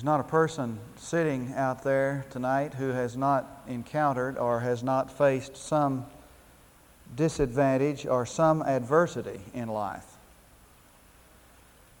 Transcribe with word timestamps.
There's 0.00 0.06
not 0.06 0.20
a 0.20 0.30
person 0.30 0.78
sitting 0.96 1.52
out 1.54 1.84
there 1.84 2.24
tonight 2.30 2.72
who 2.72 2.88
has 2.88 3.18
not 3.18 3.60
encountered 3.68 4.38
or 4.38 4.60
has 4.60 4.82
not 4.82 5.12
faced 5.12 5.58
some 5.58 6.06
disadvantage 7.14 8.06
or 8.06 8.24
some 8.24 8.62
adversity 8.62 9.40
in 9.52 9.68
life. 9.68 10.06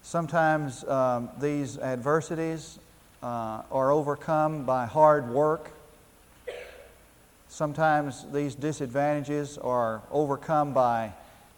Sometimes 0.00 0.82
um, 0.84 1.28
these 1.38 1.76
adversities 1.76 2.78
uh, 3.22 3.64
are 3.70 3.90
overcome 3.90 4.64
by 4.64 4.86
hard 4.86 5.28
work. 5.28 5.70
Sometimes 7.50 8.24
these 8.32 8.54
disadvantages 8.54 9.58
are 9.58 10.00
overcome 10.10 10.72
by 10.72 11.12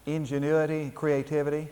ingenuity, 0.06 0.90
creativity. 0.92 1.68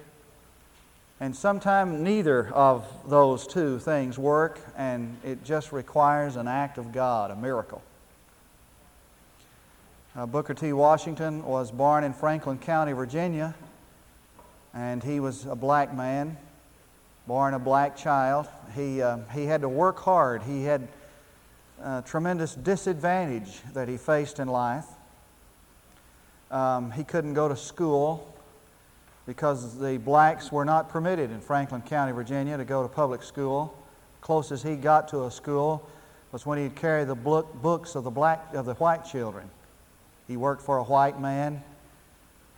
And 1.23 1.37
sometimes 1.37 2.01
neither 2.01 2.49
of 2.49 2.87
those 3.07 3.47
two 3.47 3.79
things 3.79 4.19
work, 4.19 4.59
and 4.75 5.19
it 5.23 5.45
just 5.45 5.71
requires 5.71 6.37
an 6.37 6.49
act 6.49 6.79
of 6.79 6.93
God, 6.93 7.31
a 7.31 7.37
miracle. 7.37 7.83
Uh, 10.17 10.25
Booker 10.25 10.55
T. 10.55 10.73
Washington 10.73 11.45
was 11.45 11.71
born 11.71 12.05
in 12.05 12.15
Franklin 12.15 12.57
County, 12.57 12.93
Virginia, 12.93 13.55
and 14.73 15.05
he 15.05 15.21
was 15.21 15.45
a 15.45 15.55
black 15.55 15.95
man, 15.95 16.39
born 17.27 17.53
a 17.53 17.59
black 17.59 17.99
child. 17.99 18.49
He, 18.75 19.03
uh, 19.03 19.19
he 19.35 19.45
had 19.45 19.61
to 19.61 19.69
work 19.69 19.99
hard. 19.99 20.43
He 20.43 20.65
had 20.65 20.89
a 21.83 22.03
tremendous 22.05 22.55
disadvantage 22.55 23.61
that 23.75 23.89
he 23.89 23.99
faced 23.99 24.39
in 24.39 24.49
life. 24.49 24.87
Um, 26.51 26.91
he 26.93 27.05
couldn't 27.05 27.35
go 27.35 27.47
to 27.47 27.57
school 27.57 28.35
because 29.31 29.79
the 29.79 29.97
blacks 29.97 30.51
were 30.51 30.65
not 30.65 30.89
permitted 30.89 31.31
in 31.31 31.41
Franklin 31.41 31.83
County, 31.83 32.11
Virginia, 32.11 32.57
to 32.57 32.65
go 32.65 32.83
to 32.83 32.89
public 32.89 33.23
school. 33.23 33.73
Closest 34.23 34.67
he 34.67 34.75
got 34.75 35.07
to 35.11 35.23
a 35.23 35.31
school 35.31 35.89
was 36.33 36.45
when 36.45 36.59
he'd 36.59 36.75
carry 36.75 37.05
the 37.05 37.15
books 37.15 37.95
of 37.95 38.03
the 38.03 38.11
black 38.11 38.53
of 38.55 38.67
the 38.67 38.75
white 38.75 39.05
children. 39.05 39.49
He 40.27 40.37
worked 40.37 40.63
for 40.63 40.79
a 40.79 40.83
white 40.83 41.21
man. 41.21 41.63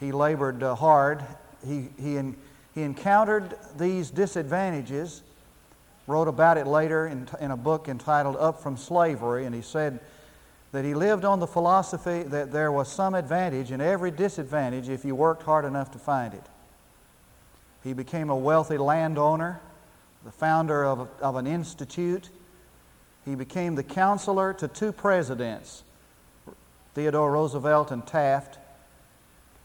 He 0.01 0.13
labored 0.13 0.63
uh, 0.63 0.75
hard. 0.75 1.23
He, 1.63 1.89
he, 2.01 2.17
in, 2.17 2.37
he 2.75 2.81
encountered 2.81 3.55
these 3.77 4.09
disadvantages, 4.11 5.21
wrote 6.07 6.27
about 6.27 6.57
it 6.57 6.67
later 6.67 7.07
in, 7.07 7.29
in 7.39 7.51
a 7.51 7.57
book 7.59 7.87
entitled 7.87 8.37
Up 8.37 8.63
from 8.63 8.79
Slavery, 8.79 9.45
and 9.45 9.55
he 9.55 9.61
said 9.61 10.01
that 10.73 10.87
he 10.87 10.95
lived 10.95 11.27
on 11.27 11.39
the 11.39 11.47
philosophy 11.47 12.23
that 12.23 12.51
there 12.51 12.73
was 12.73 12.91
some 12.91 13.15
advantage 13.15 13.73
in 13.73 13.83
every 13.83 14.11
disadvantage 14.11 14.89
if 14.89 15.05
you 15.05 15.15
worked 15.15 15.43
hard 15.43 15.67
enough 15.67 15.91
to 15.91 15.99
find 15.99 16.33
it. 16.33 16.47
He 17.85 17.93
became 17.93 18.31
a 18.31 18.37
wealthy 18.37 18.79
landowner, 18.79 19.61
the 20.25 20.31
founder 20.31 20.85
of, 20.85 21.09
of 21.21 21.37
an 21.37 21.47
institute. 21.47 22.29
He 23.25 23.35
became 23.35 23.75
the 23.75 23.83
counselor 23.83 24.53
to 24.55 24.69
two 24.69 24.93
presidents, 24.93 25.83
Theodore 26.95 27.33
Roosevelt 27.33 27.91
and 27.91 28.07
Taft. 28.07 28.59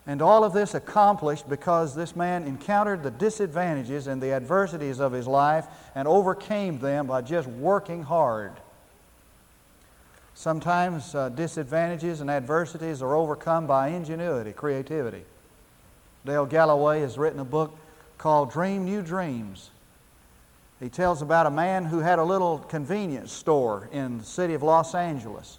And 0.07 0.21
all 0.21 0.43
of 0.43 0.53
this 0.53 0.73
accomplished 0.73 1.49
because 1.49 1.93
this 1.93 2.15
man 2.15 2.43
encountered 2.43 3.03
the 3.03 3.11
disadvantages 3.11 4.07
and 4.07 4.21
the 4.21 4.31
adversities 4.31 4.99
of 4.99 5.11
his 5.11 5.27
life 5.27 5.65
and 5.95 6.07
overcame 6.07 6.79
them 6.79 7.07
by 7.07 7.21
just 7.21 7.47
working 7.47 8.03
hard. 8.03 8.53
Sometimes 10.33 11.13
uh, 11.13 11.29
disadvantages 11.29 12.21
and 12.21 12.29
adversities 12.29 13.01
are 13.01 13.15
overcome 13.15 13.67
by 13.67 13.89
ingenuity, 13.89 14.53
creativity. 14.53 15.23
Dale 16.25 16.45
Galloway 16.45 17.01
has 17.01 17.17
written 17.17 17.39
a 17.39 17.45
book 17.45 17.77
called 18.17 18.51
Dream 18.51 18.85
New 18.85 19.01
Dreams. 19.01 19.69
He 20.79 20.89
tells 20.89 21.21
about 21.21 21.47
a 21.47 21.51
man 21.51 21.85
who 21.85 21.99
had 21.99 22.19
a 22.19 22.23
little 22.23 22.59
convenience 22.59 23.31
store 23.31 23.89
in 23.91 24.19
the 24.19 24.23
city 24.23 24.53
of 24.53 24.61
Los 24.61 24.93
Angeles. 24.93 25.57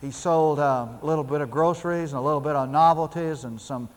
He 0.00 0.10
sold 0.10 0.58
a 0.58 0.98
little 1.02 1.24
bit 1.24 1.40
of 1.40 1.50
groceries 1.50 2.12
and 2.12 2.18
a 2.18 2.22
little 2.22 2.40
bit 2.40 2.56
of 2.56 2.68
novelties 2.68 3.44
and 3.44 3.60
some, 3.60 3.88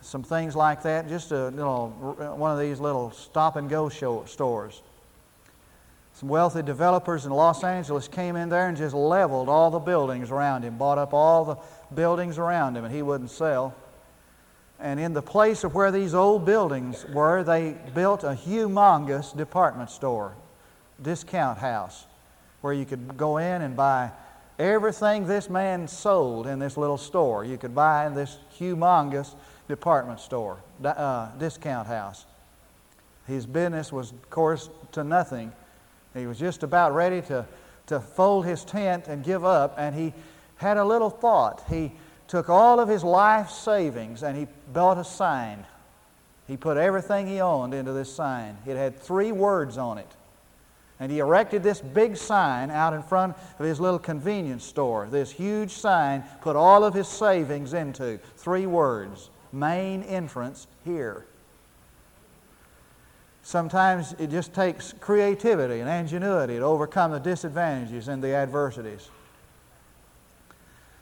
some 0.00 0.22
things 0.22 0.54
like 0.56 0.82
that, 0.82 1.08
just 1.08 1.30
a 1.32 1.48
little, 1.48 1.90
one 2.36 2.52
of 2.52 2.58
these 2.58 2.80
little 2.80 3.10
stop 3.12 3.56
and 3.56 3.68
go 3.68 3.88
show, 3.88 4.24
stores. 4.26 4.82
Some 6.14 6.28
wealthy 6.28 6.62
developers 6.62 7.26
in 7.26 7.32
Los 7.32 7.62
Angeles 7.62 8.08
came 8.08 8.34
in 8.34 8.48
there 8.48 8.68
and 8.68 8.76
just 8.76 8.94
leveled 8.94 9.48
all 9.48 9.70
the 9.70 9.78
buildings 9.78 10.32
around 10.32 10.62
him, 10.64 10.76
bought 10.76 10.98
up 10.98 11.14
all 11.14 11.44
the 11.44 11.56
buildings 11.94 12.38
around 12.38 12.76
him, 12.76 12.84
and 12.84 12.92
he 12.92 13.02
wouldn't 13.02 13.30
sell. 13.30 13.74
And 14.80 15.00
in 15.00 15.12
the 15.12 15.22
place 15.22 15.64
of 15.64 15.74
where 15.74 15.90
these 15.90 16.14
old 16.14 16.44
buildings 16.44 17.04
were, 17.12 17.42
they 17.42 17.76
built 17.94 18.22
a 18.22 18.28
humongous 18.28 19.36
department 19.36 19.90
store, 19.90 20.34
discount 21.02 21.58
house, 21.58 22.06
where 22.60 22.72
you 22.72 22.84
could 22.84 23.16
go 23.16 23.38
in 23.38 23.62
and 23.62 23.76
buy 23.76 24.10
everything 24.58 25.26
this 25.26 25.50
man 25.50 25.88
sold 25.88 26.46
in 26.46 26.58
this 26.58 26.76
little 26.76 26.98
store. 26.98 27.44
You 27.44 27.58
could 27.58 27.74
buy 27.74 28.06
in 28.06 28.14
this 28.14 28.38
humongous 28.58 29.34
department 29.68 30.20
store, 30.20 30.58
uh, 30.84 31.30
discount 31.38 31.88
house. 31.88 32.24
His 33.26 33.46
business 33.46 33.92
was, 33.92 34.12
of 34.12 34.30
course, 34.30 34.70
to 34.92 35.04
nothing. 35.04 35.52
He 36.14 36.26
was 36.26 36.38
just 36.38 36.62
about 36.62 36.94
ready 36.94 37.20
to, 37.22 37.46
to 37.88 38.00
fold 38.00 38.46
his 38.46 38.64
tent 38.64 39.06
and 39.08 39.22
give 39.24 39.44
up, 39.44 39.74
and 39.76 39.94
he 39.94 40.14
had 40.56 40.76
a 40.76 40.84
little 40.84 41.10
thought. 41.10 41.64
He 41.68 41.92
took 42.28 42.48
all 42.48 42.78
of 42.78 42.88
his 42.88 43.02
life 43.02 43.50
savings 43.50 44.22
and 44.22 44.36
he 44.36 44.46
bought 44.72 44.98
a 44.98 45.04
sign. 45.04 45.64
He 46.46 46.56
put 46.56 46.76
everything 46.76 47.26
he 47.26 47.40
owned 47.40 47.74
into 47.74 47.92
this 47.92 48.12
sign. 48.12 48.56
It 48.66 48.76
had 48.76 48.98
three 49.00 49.32
words 49.32 49.76
on 49.76 49.98
it. 49.98 50.10
And 51.00 51.12
he 51.12 51.20
erected 51.20 51.62
this 51.62 51.80
big 51.80 52.16
sign 52.16 52.70
out 52.70 52.92
in 52.92 53.02
front 53.02 53.36
of 53.58 53.64
his 53.64 53.80
little 53.80 53.98
convenience 53.98 54.64
store. 54.64 55.06
This 55.10 55.30
huge 55.30 55.70
sign 55.70 56.24
put 56.40 56.56
all 56.56 56.84
of 56.84 56.94
his 56.94 57.08
savings 57.08 57.72
into. 57.72 58.18
Three 58.36 58.66
words 58.66 59.30
main 59.52 60.02
entrance 60.02 60.66
here. 60.84 61.24
Sometimes 63.42 64.14
it 64.18 64.30
just 64.30 64.52
takes 64.52 64.92
creativity 65.00 65.80
and 65.80 65.88
ingenuity 65.88 66.56
to 66.56 66.62
overcome 66.62 67.12
the 67.12 67.18
disadvantages 67.18 68.08
and 68.08 68.22
the 68.22 68.34
adversities. 68.34 69.08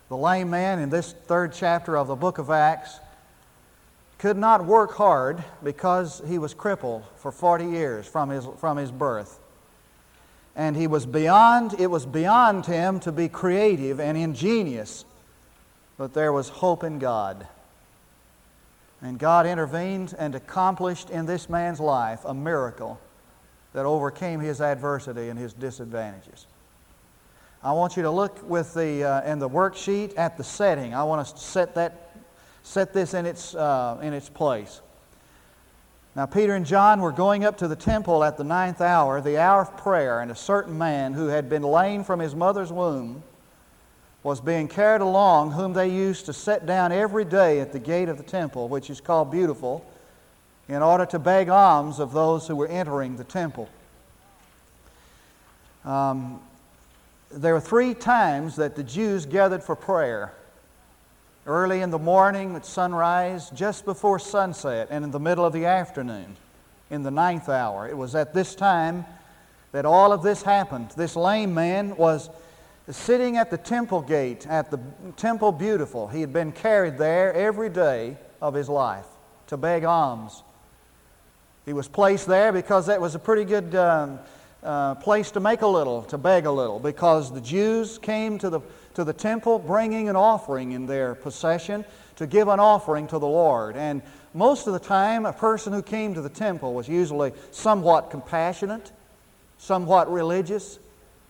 The 0.09 0.17
lame 0.17 0.50
man 0.50 0.78
in 0.78 0.91
this 0.91 1.12
third 1.12 1.53
chapter 1.53 1.97
of 1.97 2.06
the 2.06 2.15
book 2.15 2.39
of 2.39 2.50
Acts 2.50 3.00
could 4.19 4.37
not 4.37 4.65
work 4.65 4.94
hard 4.94 5.43
because 5.62 6.22
he 6.27 6.39
was 6.39 6.55
crippled 6.55 7.05
for 7.17 7.33
40 7.33 7.67
years 7.67 8.06
from 8.06 8.31
his, 8.31 8.47
from 8.59 8.77
his 8.77 8.91
birth. 8.91 9.39
And 10.55 10.77
he 10.77 10.87
was 10.87 11.05
beyond, 11.05 11.75
it 11.78 11.89
was 11.89 12.06
beyond 12.06 12.66
him 12.66 13.00
to 13.00 13.12
be 13.12 13.28
creative 13.28 14.00
and 14.00 14.16
ingenious, 14.16 15.05
but 15.99 16.15
there 16.15 16.33
was 16.33 16.49
hope 16.49 16.83
in 16.83 16.99
God. 16.99 17.47
And 19.03 19.19
God 19.19 19.45
intervened 19.45 20.15
and 20.19 20.34
accomplished 20.34 21.11
in 21.11 21.27
this 21.27 21.50
man's 21.50 21.81
life 21.81 22.21
a 22.25 22.33
miracle 22.33 22.99
that 23.75 23.84
overcame 23.84 24.41
his 24.41 24.61
adversity 24.61 25.28
and 25.28 25.39
his 25.39 25.53
disadvantages. 25.53 26.47
I 27.66 27.72
want 27.72 27.97
you 27.97 28.04
to 28.04 28.12
look 28.12 28.49
with 28.49 28.75
the, 28.75 29.03
uh, 29.03 29.32
in 29.32 29.41
the 29.41 29.49
worksheet 29.49 30.16
at 30.16 30.37
the 30.37 30.44
setting. 30.44 30.94
I 30.94 31.03
want 31.03 31.22
us 31.22 31.32
to 31.32 31.41
set, 31.41 31.75
that, 31.75 32.15
set 32.62 32.93
this 32.93 33.12
in 33.12 33.27
its, 33.27 33.56
uh, 33.56 33.99
in 34.00 34.12
its 34.12 34.28
place. 34.28 34.81
Now, 36.15 36.27
Peter 36.27 36.54
and 36.54 36.65
John 36.65 37.00
were 37.00 37.10
going 37.10 37.44
up 37.44 37.59
to 37.59 37.66
the 37.66 37.75
temple 37.75 38.22
at 38.22 38.37
the 38.37 38.44
ninth 38.44 38.81
hour, 38.81 39.21
the 39.21 39.38
hour 39.38 39.62
of 39.62 39.77
prayer, 39.77 40.21
and 40.21 40.31
a 40.31 40.34
certain 40.37 40.78
man 40.78 41.12
who 41.12 41.27
had 41.27 41.49
been 41.49 41.65
lame 41.65 42.04
from 42.04 42.21
his 42.21 42.37
mother's 42.37 42.71
womb 42.71 43.25
was 44.22 44.41
being 44.41 44.69
carried 44.69 45.00
along, 45.00 45.50
whom 45.50 45.72
they 45.72 45.88
used 45.88 46.27
to 46.27 46.33
set 46.33 46.66
down 46.66 46.93
every 46.93 47.25
day 47.25 47.59
at 47.59 47.72
the 47.72 47.81
gate 47.81 48.09
of 48.09 48.16
the 48.16 48.22
temple, 48.22 48.69
which 48.69 48.91
is 48.91 49.00
called 49.00 49.33
Beautiful, 49.33 49.84
in 50.69 50.84
order 50.84 51.04
to 51.06 51.19
beg 51.19 51.48
alms 51.48 51.98
of 51.98 52.12
those 52.12 52.47
who 52.47 52.54
were 52.54 52.69
entering 52.69 53.16
the 53.16 53.24
temple. 53.24 53.68
Um, 55.84 56.41
there 57.31 57.55
were 57.55 57.61
three 57.61 57.95
times 57.95 58.57
that 58.57 58.77
the 58.77 58.83
Jews 58.83 59.27
gathered 59.27 59.63
for 59.63 59.77
prayer 59.77 60.33
early 61.47 61.81
in 61.81 61.91
the 61.91 61.99
morning 61.99 62.57
at 62.57 62.67
sunrise, 62.67 63.51
just 63.51 63.84
before 63.84 64.19
sunset, 64.19 64.89
and 64.91 65.05
in 65.05 65.11
the 65.11 65.21
middle 65.21 65.45
of 65.45 65.53
the 65.53 65.65
afternoon, 65.65 66.37
in 66.91 67.03
the 67.03 67.11
ninth 67.11 67.49
hour. 67.49 67.89
It 67.89 67.97
was 67.97 68.15
at 68.15 68.34
this 68.34 68.55
time 68.55 69.05
that 69.73 69.84
all 69.84 70.13
of 70.13 70.23
this 70.23 70.43
happened. 70.43 70.91
This 70.97 71.15
lame 71.15 71.55
man 71.55 71.97
was 71.97 72.31
sitting 72.91 73.37
at 73.37 73.51
the 73.51 73.59
temple 73.59 74.03
gate, 74.03 74.47
at 74.47 74.71
the 74.71 74.81
temple 75.17 75.53
beautiful. 75.53 76.09
He 76.09 76.21
had 76.21 76.33
been 76.33 76.53
carried 76.53 76.99
there 76.99 77.33
every 77.33 77.69
day 77.69 78.17
of 78.41 78.55
his 78.55 78.69
life 78.69 79.07
to 79.49 79.57
beg 79.57 79.84
alms. 79.84 80.43
He 81.65 81.73
was 81.73 81.89
placed 81.89 82.27
there 82.27 82.53
because 82.53 82.87
that 82.87 83.01
was 83.01 83.15
a 83.15 83.19
pretty 83.19 83.45
good. 83.45 83.75
Um, 83.75 84.21
uh, 84.66 84.95
place 84.97 85.30
to 85.30 85.41
make 85.41 85.63
a 85.63 85.66
little, 85.66 86.03
to 86.03 86.18
beg 86.18 86.45
a 86.45 86.51
little, 86.51 86.78
because 86.80 87.33
the 87.33 87.41
Jews 87.41 87.98
came 87.98 88.39
to 88.39 88.51
the, 88.51 88.60
to 88.95 89.04
the 89.04 89.13
temple 89.13 89.59
bringing 89.59 90.09
an 90.09 90.16
offering 90.16 90.72
in 90.72 90.86
their 90.86 91.15
possession 91.15 91.84
to 92.16 92.27
give 92.27 92.48
an 92.48 92.60
offering 92.60 93.07
to 93.07 93.18
the 93.18 93.27
Lord. 93.27 93.77
And 93.77 94.03
most 94.34 94.66
of 94.66 94.72
the 94.72 94.80
time, 94.80 95.24
a 95.24 95.33
person 95.33 95.72
who 95.72 95.83
came 95.83 96.15
to 96.15 96.21
the 96.21 96.28
temple 96.28 96.74
was 96.74 96.89
usually 96.89 97.33
somewhat 97.53 98.10
compassionate. 98.10 98.92
somewhat 99.59 100.10
religious, 100.13 100.78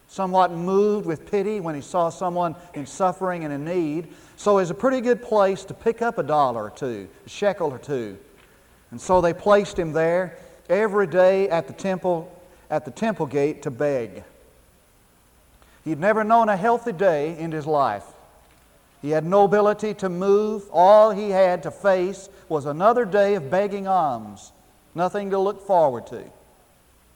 somewhat 0.08 0.50
moved 0.52 1.06
with 1.06 1.30
pity 1.30 1.60
when 1.60 1.74
he 1.74 1.80
saw 1.80 2.08
someone 2.10 2.54
in 2.74 2.86
suffering 2.86 3.44
and 3.44 3.52
in 3.52 3.64
need. 3.64 4.08
So 4.36 4.58
it's 4.58 4.70
a 4.70 4.74
pretty 4.74 5.00
good 5.00 5.22
place 5.22 5.64
to 5.64 5.74
pick 5.74 6.02
up 6.02 6.18
a 6.18 6.22
dollar 6.22 6.64
or 6.64 6.70
two, 6.70 7.08
a 7.24 7.28
shekel 7.28 7.72
or 7.72 7.78
two. 7.78 8.18
And 8.90 9.00
so 9.00 9.20
they 9.20 9.32
placed 9.32 9.78
him 9.78 9.92
there 9.92 10.36
every 10.68 11.06
day 11.06 11.48
at 11.48 11.66
the 11.66 11.72
temple, 11.72 12.32
at 12.70 12.84
the 12.84 12.90
temple 12.90 13.26
gate 13.26 13.62
to 13.62 13.70
beg. 13.70 14.24
He'd 15.84 16.00
never 16.00 16.24
known 16.24 16.48
a 16.48 16.56
healthy 16.56 16.92
day 16.92 17.38
in 17.38 17.52
his 17.52 17.66
life. 17.66 18.04
He 19.02 19.10
had 19.10 19.24
no 19.24 19.44
ability 19.44 19.94
to 19.94 20.08
move. 20.08 20.64
All 20.72 21.10
he 21.10 21.30
had 21.30 21.62
to 21.62 21.70
face 21.70 22.28
was 22.48 22.66
another 22.66 23.04
day 23.04 23.34
of 23.34 23.50
begging 23.50 23.86
alms. 23.86 24.50
Nothing 24.94 25.30
to 25.30 25.38
look 25.38 25.66
forward 25.66 26.06
to, 26.08 26.24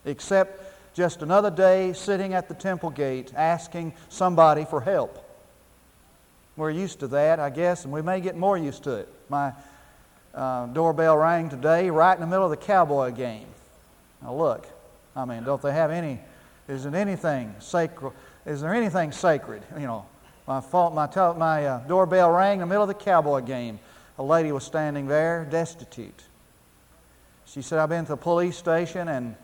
except 0.04 0.94
just 0.94 1.22
another 1.22 1.50
day 1.50 1.92
sitting 1.94 2.34
at 2.34 2.48
the 2.48 2.54
temple 2.54 2.90
gate 2.90 3.32
asking 3.34 3.92
somebody 4.08 4.64
for 4.64 4.80
help. 4.80 5.26
We're 6.56 6.70
used 6.70 7.00
to 7.00 7.08
that, 7.08 7.40
I 7.40 7.50
guess, 7.50 7.84
and 7.84 7.92
we 7.92 8.02
may 8.02 8.20
get 8.20 8.36
more 8.36 8.58
used 8.58 8.84
to 8.84 8.96
it. 8.96 9.08
My 9.28 9.52
uh, 10.34 10.66
doorbell 10.66 11.16
rang 11.16 11.48
today 11.48 11.90
right 11.90 12.14
in 12.14 12.20
the 12.20 12.26
middle 12.26 12.44
of 12.44 12.50
the 12.50 12.56
cowboy 12.56 13.12
game. 13.12 13.46
Now, 14.22 14.34
look, 14.34 14.66
I 15.16 15.24
mean, 15.24 15.44
don't 15.44 15.60
they 15.60 15.72
have 15.72 15.90
any, 15.90 16.20
isn't 16.68 16.94
anything 16.94 17.54
sacred? 17.58 18.12
Is 18.46 18.60
there 18.60 18.74
anything 18.74 19.12
sacred? 19.12 19.62
You 19.74 19.86
know, 19.86 20.06
my, 20.46 20.60
phone, 20.60 20.94
my, 20.94 21.08
my 21.34 21.66
uh, 21.66 21.78
doorbell 21.86 22.30
rang 22.30 22.54
in 22.54 22.60
the 22.60 22.66
middle 22.66 22.82
of 22.82 22.88
the 22.88 22.94
cowboy 22.94 23.40
game. 23.40 23.78
A 24.18 24.22
lady 24.22 24.52
was 24.52 24.64
standing 24.64 25.06
there, 25.06 25.46
destitute. 25.50 26.24
She 27.46 27.62
said, 27.62 27.78
I've 27.78 27.88
been 27.88 28.04
to 28.04 28.10
the 28.10 28.16
police 28.16 28.56
station 28.56 29.08
and, 29.08 29.34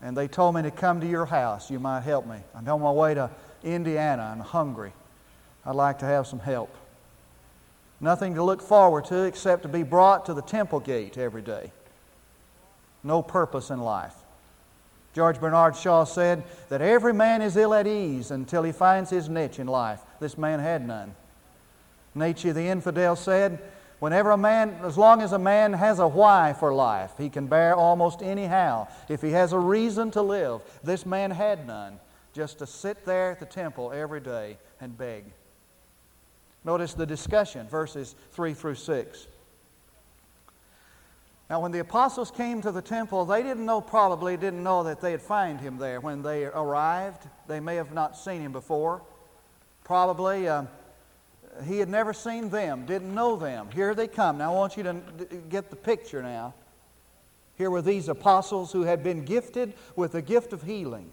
and 0.00 0.16
they 0.16 0.28
told 0.28 0.54
me 0.54 0.62
to 0.62 0.70
come 0.70 1.00
to 1.00 1.06
your 1.08 1.26
house. 1.26 1.70
You 1.70 1.80
might 1.80 2.02
help 2.02 2.26
me. 2.26 2.36
I'm 2.54 2.68
on 2.68 2.80
my 2.80 2.92
way 2.92 3.14
to 3.14 3.30
Indiana. 3.64 4.30
I'm 4.32 4.40
hungry. 4.40 4.92
I'd 5.66 5.74
like 5.74 5.98
to 6.00 6.04
have 6.06 6.26
some 6.26 6.38
help. 6.38 6.74
Nothing 8.00 8.34
to 8.34 8.42
look 8.42 8.62
forward 8.62 9.04
to 9.06 9.24
except 9.24 9.62
to 9.62 9.68
be 9.68 9.82
brought 9.82 10.26
to 10.26 10.34
the 10.34 10.42
temple 10.42 10.80
gate 10.80 11.18
every 11.18 11.42
day. 11.42 11.72
No 13.02 13.22
purpose 13.22 13.70
in 13.70 13.80
life. 13.80 14.14
George 15.14 15.40
Bernard 15.40 15.76
Shaw 15.76 16.04
said 16.04 16.44
that 16.68 16.80
every 16.80 17.12
man 17.12 17.42
is 17.42 17.56
ill 17.56 17.74
at 17.74 17.86
ease 17.86 18.30
until 18.30 18.62
he 18.62 18.72
finds 18.72 19.10
his 19.10 19.28
niche 19.28 19.58
in 19.58 19.66
life. 19.66 20.00
This 20.20 20.38
man 20.38 20.60
had 20.60 20.86
none. 20.86 21.14
Nietzsche, 22.14 22.52
the 22.52 22.68
infidel, 22.68 23.16
said, 23.16 23.58
Whenever 23.98 24.30
a 24.30 24.36
man, 24.36 24.76
as 24.82 24.96
long 24.96 25.20
as 25.20 25.32
a 25.32 25.38
man 25.38 25.74
has 25.74 25.98
a 25.98 26.08
why 26.08 26.54
for 26.58 26.72
life, 26.72 27.12
he 27.18 27.28
can 27.28 27.46
bear 27.46 27.74
almost 27.74 28.22
anyhow. 28.22 28.88
If 29.08 29.20
he 29.20 29.30
has 29.32 29.52
a 29.52 29.58
reason 29.58 30.10
to 30.12 30.22
live, 30.22 30.62
this 30.82 31.04
man 31.04 31.30
had 31.30 31.66
none, 31.66 32.00
just 32.32 32.60
to 32.60 32.66
sit 32.66 33.04
there 33.04 33.32
at 33.32 33.40
the 33.40 33.46
temple 33.46 33.92
every 33.92 34.20
day 34.20 34.56
and 34.80 34.96
beg. 34.96 35.24
Notice 36.64 36.94
the 36.94 37.04
discussion, 37.04 37.68
verses 37.68 38.14
3 38.32 38.54
through 38.54 38.76
6. 38.76 39.26
Now, 41.50 41.58
when 41.58 41.72
the 41.72 41.80
apostles 41.80 42.30
came 42.30 42.62
to 42.62 42.70
the 42.70 42.80
temple, 42.80 43.24
they 43.24 43.42
didn't 43.42 43.66
know, 43.66 43.80
probably 43.80 44.36
didn't 44.36 44.62
know 44.62 44.84
that 44.84 45.00
they'd 45.00 45.20
find 45.20 45.60
him 45.60 45.78
there. 45.78 46.00
When 46.00 46.22
they 46.22 46.44
arrived, 46.44 47.26
they 47.48 47.58
may 47.58 47.74
have 47.74 47.92
not 47.92 48.16
seen 48.16 48.40
him 48.40 48.52
before. 48.52 49.02
Probably. 49.82 50.46
Uh, 50.46 50.66
he 51.66 51.78
had 51.80 51.88
never 51.88 52.12
seen 52.12 52.50
them, 52.50 52.86
didn't 52.86 53.12
know 53.12 53.34
them. 53.34 53.68
Here 53.74 53.94
they 53.94 54.06
come. 54.06 54.38
Now 54.38 54.52
I 54.52 54.56
want 54.56 54.76
you 54.76 54.84
to 54.84 54.94
get 55.50 55.70
the 55.70 55.76
picture 55.76 56.22
now. 56.22 56.54
Here 57.58 57.68
were 57.68 57.82
these 57.82 58.08
apostles 58.08 58.70
who 58.70 58.82
had 58.82 59.02
been 59.02 59.24
gifted 59.24 59.74
with 59.96 60.12
the 60.12 60.22
gift 60.22 60.52
of 60.52 60.62
healing. 60.62 61.10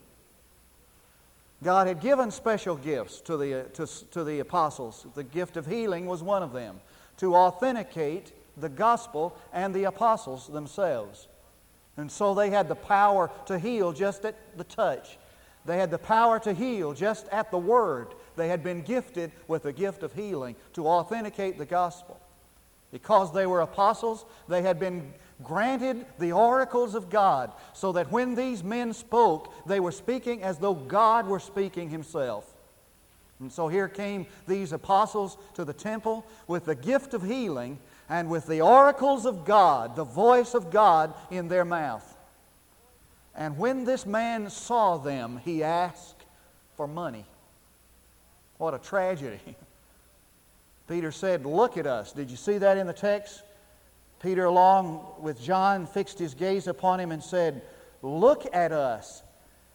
God 1.63 1.87
had 1.87 1.99
given 1.99 2.29
special 2.29 2.75
gifts 2.75 3.19
to 3.21 3.35
the, 3.35 3.65
to, 3.73 3.87
to 4.11 4.23
the 4.23 4.39
apostles. 4.39 5.07
The 5.15 5.23
gift 5.23 5.57
of 5.57 5.65
healing 5.65 6.05
was 6.05 6.21
one 6.21 6.43
of 6.43 6.53
them, 6.53 6.79
to 7.17 7.35
authenticate 7.35 8.31
the 8.59 8.69
gospel 8.69 9.35
and 9.53 9.73
the 9.73 9.85
apostles 9.85 10.47
themselves. 10.47 11.27
And 11.95 12.11
so 12.11 12.33
they 12.33 12.49
had 12.49 12.67
the 12.67 12.75
power 12.75 13.31
to 13.47 13.57
heal 13.57 13.91
just 13.91 14.25
at 14.25 14.35
the 14.57 14.63
touch. 14.63 15.17
They 15.65 15.77
had 15.77 15.91
the 15.91 15.97
power 15.97 16.39
to 16.39 16.53
heal 16.53 16.93
just 16.93 17.27
at 17.29 17.51
the 17.51 17.57
word. 17.57 18.07
They 18.35 18.47
had 18.47 18.63
been 18.63 18.81
gifted 18.83 19.31
with 19.47 19.63
the 19.63 19.73
gift 19.73 20.03
of 20.03 20.13
healing 20.13 20.55
to 20.73 20.87
authenticate 20.87 21.57
the 21.57 21.65
gospel. 21.65 22.19
Because 22.91 23.33
they 23.33 23.45
were 23.45 23.61
apostles, 23.61 24.25
they 24.47 24.61
had 24.61 24.79
been 24.79 25.13
granted 25.43 26.05
the 26.19 26.31
oracles 26.31 26.95
of 26.95 27.09
God, 27.09 27.51
so 27.73 27.91
that 27.91 28.11
when 28.11 28.33
these 28.33 28.63
men 28.63 28.93
spoke, 28.93 29.53
they 29.67 29.79
were 29.79 29.91
speaking 29.91 30.41
as 30.41 30.57
though 30.57 30.73
God 30.73 31.27
were 31.27 31.39
speaking 31.39 31.89
Himself. 31.89 32.53
And 33.39 33.51
so 33.51 33.67
here 33.67 33.87
came 33.87 34.25
these 34.47 34.71
apostles 34.71 35.37
to 35.55 35.63
the 35.63 35.73
temple 35.73 36.25
with 36.47 36.65
the 36.65 36.75
gift 36.75 37.13
of 37.13 37.21
healing 37.21 37.77
and 38.09 38.29
with 38.29 38.47
the 38.47 38.61
oracles 38.61 39.25
of 39.25 39.45
God, 39.45 39.95
the 39.95 40.03
voice 40.03 40.53
of 40.53 40.71
God 40.71 41.13
in 41.29 41.47
their 41.47 41.65
mouth. 41.65 42.15
And 43.35 43.57
when 43.57 43.85
this 43.85 44.05
man 44.05 44.49
saw 44.49 44.97
them, 44.97 45.39
he 45.43 45.63
asked 45.63 46.23
for 46.75 46.87
money. 46.87 47.25
What 48.57 48.73
a 48.73 48.79
tragedy. 48.79 49.39
Peter 50.87 51.11
said, 51.11 51.45
Look 51.45 51.77
at 51.77 51.85
us. 51.85 52.13
Did 52.13 52.31
you 52.31 52.37
see 52.37 52.57
that 52.57 52.77
in 52.77 52.87
the 52.87 52.93
text? 52.93 53.43
Peter, 54.21 54.45
along 54.45 55.05
with 55.19 55.39
John, 55.41 55.85
fixed 55.85 56.17
his 56.17 56.33
gaze 56.33 56.67
upon 56.67 56.99
him 56.99 57.11
and 57.11 57.23
said, 57.23 57.61
Look 58.01 58.47
at 58.53 58.71
us. 58.71 59.21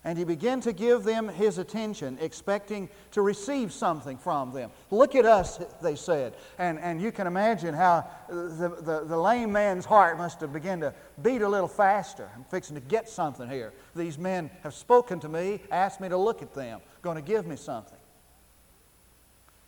And 0.05 0.19
he 0.19 0.25
began 0.25 0.61
to 0.63 0.73
give 0.73 1.05
them 1.05 1.29
his 1.29 1.59
attention, 1.59 2.19
expecting 2.21 2.89
to 3.13 3.23
receive 3.23 3.73
something 3.73 4.19
from 4.19 4.53
them. 4.53 4.71
Look 4.91 5.15
at 5.15 5.25
us, 5.25 5.61
they 5.81 5.95
said. 5.95 6.35
And, 6.59 6.81
and 6.81 7.01
you 7.01 7.13
can 7.13 7.29
imagine 7.29 7.73
how 7.73 8.09
the, 8.29 8.77
the, 8.81 9.05
the 9.05 9.17
lame 9.17 9.53
man's 9.53 9.85
heart 9.85 10.19
must 10.19 10.41
have 10.41 10.53
begun 10.53 10.81
to 10.81 10.93
beat 11.23 11.41
a 11.41 11.49
little 11.49 11.69
faster. 11.69 12.29
I'm 12.35 12.43
fixing 12.45 12.75
to 12.75 12.81
get 12.81 13.09
something 13.09 13.49
here. 13.49 13.73
These 13.95 14.19
men 14.19 14.51
have 14.65 14.75
spoken 14.75 15.21
to 15.21 15.29
me, 15.29 15.61
asked 15.71 16.01
me 16.01 16.09
to 16.09 16.17
look 16.17 16.43
at 16.43 16.53
them, 16.53 16.81
going 17.03 17.17
to 17.17 17.23
give 17.23 17.47
me 17.47 17.55
something. 17.55 17.99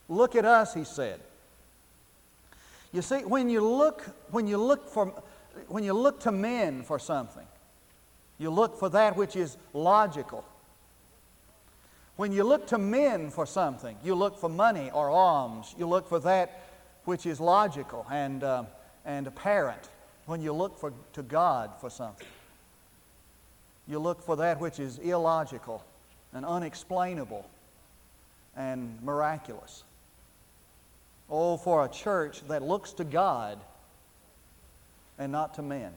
Look 0.09 0.35
at 0.35 0.45
us, 0.45 0.75
he 0.75 0.83
said. 0.83 1.21
You 2.93 3.03
see, 3.03 3.21
when 3.21 3.49
you 3.49 3.61
look, 3.61 4.03
when 4.31 4.49
you 4.49 4.57
look 4.57 4.89
for, 4.89 5.07
when 5.69 5.85
you 5.85 5.93
look 5.93 6.21
to 6.21 6.33
men 6.33 6.83
for 6.83 6.99
something, 6.99 7.47
you 8.39 8.51
look 8.51 8.79
for 8.79 8.89
that 8.91 9.17
which 9.17 9.37
is 9.37 9.57
logical. 9.73 10.45
When 12.17 12.33
you 12.33 12.45
look 12.45 12.69
to 12.69 12.79
men 12.79 13.31
for 13.31 13.47
something, 13.47 13.97
you 14.05 14.14
look 14.14 14.38
for 14.38 14.49
money 14.49 14.91
or 14.93 15.11
alms. 15.11 15.75
You 15.76 15.87
look 15.87 16.09
for 16.09 16.21
that 16.21 16.62
which 17.05 17.26
is 17.26 17.41
logical 17.41 18.07
and, 18.11 18.43
uh, 18.45 18.64
and 19.05 19.26
apparent. 19.26 19.88
When 20.26 20.41
you 20.41 20.53
look 20.53 20.79
for, 20.79 20.93
to 21.14 21.23
God 21.23 21.71
for 21.81 21.91
something, 21.91 22.26
you 23.87 23.99
look 23.99 24.23
for 24.23 24.37
that 24.37 24.61
which 24.61 24.79
is 24.79 24.99
illogical 24.99 25.85
and 26.33 26.47
unexplainable 26.47 27.49
and 28.57 28.99
miraculous. 29.03 29.83
Oh, 31.29 31.57
for 31.57 31.85
a 31.85 31.88
church 31.88 32.47
that 32.49 32.62
looks 32.62 32.93
to 32.95 33.05
God 33.05 33.59
and 35.19 35.33
not 35.33 35.55
to 35.55 35.62
men. 35.62 35.93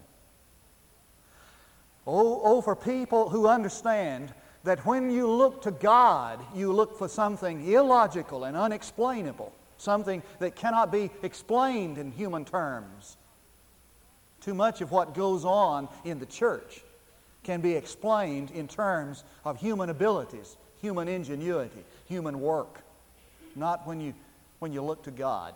Oh, 2.08 2.42
oh, 2.44 2.62
for 2.62 2.76
people 2.76 3.30
who 3.30 3.48
understand 3.48 4.34
that 4.64 4.86
when 4.86 5.12
you 5.12 5.30
look 5.30 5.62
to 5.64 5.72
God, 5.72 6.40
you 6.56 6.72
look 6.72 6.98
for 6.98 7.10
something 7.10 7.68
illogical 7.68 8.46
and 8.46 8.56
unexplainable, 8.56 9.54
something 9.78 10.24
that 10.40 10.56
cannot 10.56 10.92
be 10.92 11.12
explained 11.22 11.98
in 11.98 12.12
human 12.12 12.46
terms. 12.46 13.18
Too 14.42 14.54
much 14.54 14.80
of 14.80 14.92
what 14.92 15.14
goes 15.14 15.44
on 15.44 15.90
in 16.06 16.20
the 16.20 16.26
church 16.26 16.82
can 17.44 17.60
be 17.60 17.76
explained 17.76 18.52
in 18.52 18.68
terms 18.68 19.26
of 19.44 19.60
human 19.60 19.90
abilities, 19.90 20.56
human 20.82 21.10
ingenuity, 21.10 21.84
human 22.08 22.40
work, 22.40 22.82
not 23.56 23.86
when 23.86 24.00
you 24.00 24.14
when 24.60 24.74
you 24.74 24.82
look 24.82 25.04
to 25.04 25.12
God. 25.12 25.54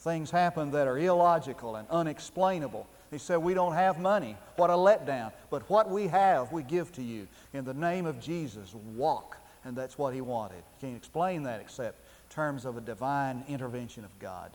Things 0.00 0.30
happen 0.30 0.72
that 0.72 0.86
are 0.86 0.98
illogical 0.98 1.76
and 1.76 1.88
unexplainable. 1.88 2.86
He 3.16 3.18
said, 3.18 3.38
We 3.38 3.54
don't 3.54 3.72
have 3.72 3.98
money. 3.98 4.36
What 4.56 4.68
a 4.68 4.74
letdown. 4.74 5.32
But 5.48 5.62
what 5.70 5.88
we 5.88 6.06
have, 6.08 6.52
we 6.52 6.62
give 6.62 6.92
to 6.96 7.02
you. 7.02 7.26
In 7.54 7.64
the 7.64 7.72
name 7.72 8.04
of 8.04 8.20
Jesus, 8.20 8.74
walk. 8.94 9.38
And 9.64 9.74
that's 9.74 9.96
what 9.96 10.12
he 10.12 10.20
wanted. 10.20 10.56
You 10.56 10.88
can't 10.88 10.96
explain 10.98 11.44
that 11.44 11.62
except 11.62 11.98
in 11.98 12.34
terms 12.34 12.66
of 12.66 12.76
a 12.76 12.82
divine 12.82 13.42
intervention 13.48 14.04
of 14.04 14.10
God. 14.18 14.50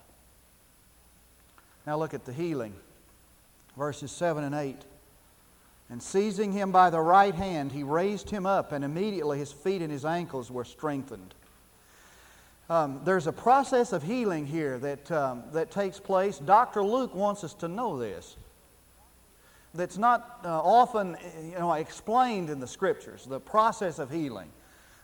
Now 1.88 1.98
look 1.98 2.14
at 2.14 2.26
the 2.26 2.34
healing. 2.34 2.76
Verses 3.76 4.12
7 4.12 4.44
and 4.44 4.54
8. 4.54 4.76
And 5.90 6.04
seizing 6.04 6.52
him 6.52 6.72
by 6.72 6.92
the 6.92 7.02
right 7.02 7.34
hand, 7.34 7.72
he 7.72 7.82
raised 7.82 8.30
him 8.30 8.46
up, 8.46 8.74
and 8.74 8.86
immediately 8.86 9.40
his 9.40 9.52
feet 9.52 9.82
and 9.82 9.92
his 9.92 10.06
ankles 10.06 10.52
were 10.52 10.66
strengthened. 10.66 11.34
Um, 12.70 13.02
there's 13.06 13.26
a 13.26 13.34
process 13.34 13.92
of 13.92 14.04
healing 14.04 14.46
here 14.46 14.78
that, 14.78 15.12
um, 15.12 15.46
that 15.52 15.72
takes 15.72 16.00
place. 16.00 16.38
Dr. 16.38 16.84
Luke 16.84 17.16
wants 17.16 17.44
us 17.44 17.56
to 17.56 17.68
know 17.68 17.98
this. 17.98 18.36
That's 19.74 19.98
not 19.98 20.40
uh, 20.44 20.50
often 20.62 21.18
you 21.44 21.58
know, 21.58 21.74
explained 21.74 22.50
in 22.50 22.60
the 22.60 22.68
scriptures, 22.68 23.26
the 23.26 23.40
process 23.40 24.00
of 24.00 24.10
healing. 24.10 24.50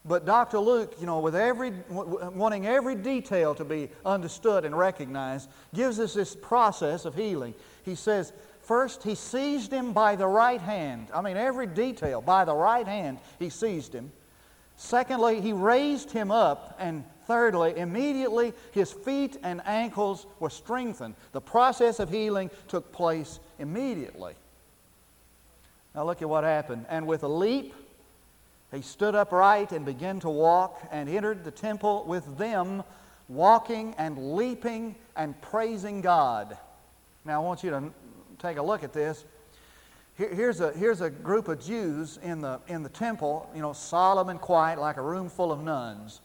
But 0.05 0.25
Dr. 0.25 0.59
Luke, 0.59 0.95
you 0.99 1.05
know, 1.05 1.19
with 1.19 1.35
every, 1.35 1.71
wanting 1.89 2.65
every 2.65 2.95
detail 2.95 3.53
to 3.55 3.65
be 3.65 3.89
understood 4.05 4.63
and 4.63 4.77
recognized, 4.77 5.49
gives 5.73 5.99
us 5.99 6.13
this 6.13 6.35
process 6.35 7.03
of 7.03 7.13
healing. 7.13 7.53
He 7.83 7.95
says, 7.95 8.31
first, 8.61 9.03
he 9.03 9.15
seized 9.15 9.71
him 9.71 9.91
by 9.91 10.15
the 10.15 10.27
right 10.27 10.61
hand. 10.61 11.07
I 11.13 11.21
mean, 11.21 11.35
every 11.35 11.67
detail, 11.67 12.21
by 12.21 12.45
the 12.45 12.55
right 12.55 12.87
hand, 12.87 13.19
he 13.37 13.49
seized 13.49 13.93
him. 13.93 14.11
Secondly, 14.77 15.41
he 15.41 15.51
raised 15.51 16.11
him 16.11 16.31
up. 16.31 16.77
And 16.79 17.03
thirdly, 17.25 17.77
immediately 17.77 18.53
his 18.71 18.93
feet 18.93 19.35
and 19.43 19.61
ankles 19.65 20.25
were 20.39 20.49
strengthened. 20.49 21.15
The 21.33 21.41
process 21.41 21.99
of 21.99 22.09
healing 22.09 22.49
took 22.69 22.93
place 22.93 23.41
immediately. 23.59 24.35
Now, 25.97 26.03
look 26.03 26.21
at 26.21 26.29
what 26.29 26.43
happened. 26.43 26.85
And 26.89 27.07
with 27.07 27.23
a 27.23 27.27
leap, 27.27 27.73
he 28.71 28.83
stood 28.83 29.15
upright 29.15 29.71
and 29.71 29.83
began 29.83 30.19
to 30.19 30.29
walk 30.29 30.79
and 30.91 31.09
entered 31.09 31.43
the 31.43 31.49
temple 31.49 32.05
with 32.05 32.37
them, 32.37 32.83
walking 33.27 33.95
and 33.97 34.35
leaping 34.35 34.93
and 35.15 35.41
praising 35.41 36.01
God. 36.01 36.55
Now, 37.25 37.41
I 37.41 37.43
want 37.43 37.63
you 37.63 37.71
to 37.71 37.89
take 38.37 38.57
a 38.57 38.61
look 38.61 38.83
at 38.83 38.93
this. 38.93 39.25
here's, 40.17 40.61
a, 40.61 40.71
here's 40.73 41.01
a 41.01 41.09
group 41.09 41.47
of 41.47 41.59
Jews 41.59 42.19
in 42.21 42.41
the, 42.41 42.59
in 42.67 42.83
the 42.83 42.89
temple, 42.89 43.49
you 43.55 43.63
know, 43.63 43.73
solemn 43.73 44.29
and 44.29 44.39
quiet, 44.39 44.77
like 44.77 44.97
a 44.97 45.01
room 45.01 45.29
full 45.29 45.51
of 45.51 45.63
nuns. 45.63 46.21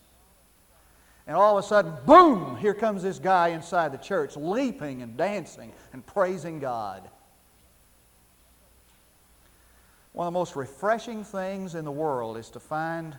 And 1.26 1.34
all 1.34 1.56
of 1.56 1.64
a 1.64 1.66
sudden, 1.66 1.94
boom, 2.04 2.58
here 2.58 2.74
comes 2.74 3.02
this 3.02 3.18
guy 3.18 3.48
inside 3.48 3.92
the 3.92 3.98
church, 3.98 4.36
leaping 4.36 5.00
and 5.00 5.16
dancing 5.16 5.72
and 5.94 6.04
praising 6.04 6.58
God. 6.58 7.08
One 10.12 10.26
of 10.26 10.32
the 10.32 10.38
most 10.38 10.56
refreshing 10.56 11.24
things 11.24 11.74
in 11.74 11.84
the 11.84 11.92
world 11.92 12.36
is 12.36 12.50
to 12.50 12.60
find 12.60 13.16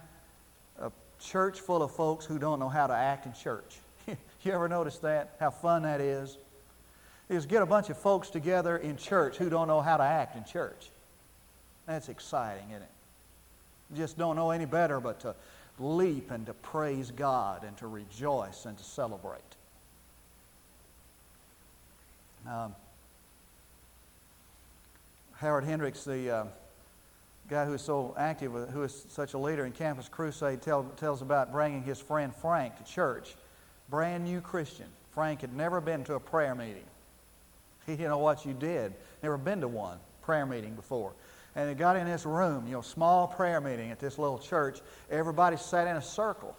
a 0.79 0.91
church 1.19 1.59
full 1.59 1.81
of 1.81 1.91
folks 1.91 2.25
who 2.25 2.37
don't 2.37 2.59
know 2.59 2.69
how 2.69 2.87
to 2.87 2.93
act 2.93 3.25
in 3.25 3.33
church. 3.33 3.77
you 4.07 4.51
ever 4.51 4.69
notice 4.69 4.99
that? 4.99 5.35
How 5.39 5.49
fun 5.49 5.83
that 5.83 6.01
is? 6.01 6.37
Is 7.29 7.45
get 7.45 7.63
a 7.63 7.65
bunch 7.65 7.89
of 7.89 7.97
folks 7.97 8.29
together 8.29 8.77
in 8.77 8.97
church 8.97 9.37
who 9.37 9.49
don't 9.49 9.67
know 9.67 9.81
how 9.81 9.97
to 9.97 10.03
act 10.03 10.35
in 10.35 10.43
church. 10.43 10.89
That's 11.87 12.09
exciting, 12.09 12.69
isn't 12.69 12.83
it? 12.83 12.89
just 13.95 14.17
don't 14.17 14.35
know 14.35 14.49
any 14.51 14.65
better 14.65 14.99
but 14.99 15.19
to 15.21 15.35
leap 15.79 16.31
and 16.31 16.45
to 16.45 16.53
praise 16.53 17.11
God 17.11 17.63
and 17.63 17.75
to 17.77 17.87
rejoice 17.87 18.65
and 18.65 18.77
to 18.77 18.83
celebrate. 18.83 19.39
Um, 22.47 22.75
Howard 25.37 25.63
Hendricks, 25.63 26.03
the 26.03 26.29
uh, 26.29 26.45
guy 27.49 27.65
who 27.65 27.73
is 27.73 27.81
so 27.81 28.15
active, 28.17 28.51
who 28.51 28.83
is 28.83 29.05
such 29.09 29.33
a 29.33 29.37
leader 29.37 29.65
in 29.65 29.71
Campus 29.71 30.07
Crusade, 30.07 30.61
tell, 30.61 30.83
tells 30.97 31.21
about 31.21 31.51
bringing 31.51 31.83
his 31.83 31.99
friend 31.99 32.33
Frank 32.35 32.77
to 32.77 32.83
church. 32.83 33.35
Brand 33.89 34.23
new 34.23 34.41
Christian. 34.41 34.87
Frank 35.11 35.41
had 35.41 35.55
never 35.55 35.81
been 35.81 36.03
to 36.05 36.15
a 36.15 36.19
prayer 36.19 36.55
meeting. 36.55 36.83
He 37.85 37.93
didn't 37.93 38.09
know 38.09 38.17
what 38.17 38.45
you 38.45 38.53
did. 38.53 38.93
Never 39.21 39.37
been 39.37 39.61
to 39.61 39.67
one 39.67 39.97
prayer 40.23 40.45
meeting 40.45 40.73
before. 40.73 41.11
And 41.55 41.69
he 41.69 41.75
got 41.75 41.97
in 41.97 42.07
this 42.07 42.25
room, 42.25 42.65
you 42.65 42.73
know, 42.73 42.81
small 42.81 43.27
prayer 43.27 43.61
meeting 43.61 43.91
at 43.91 43.99
this 43.99 44.17
little 44.17 44.39
church. 44.39 44.79
Everybody 45.11 45.57
sat 45.57 45.87
in 45.87 45.97
a 45.97 46.01
circle. 46.01 46.55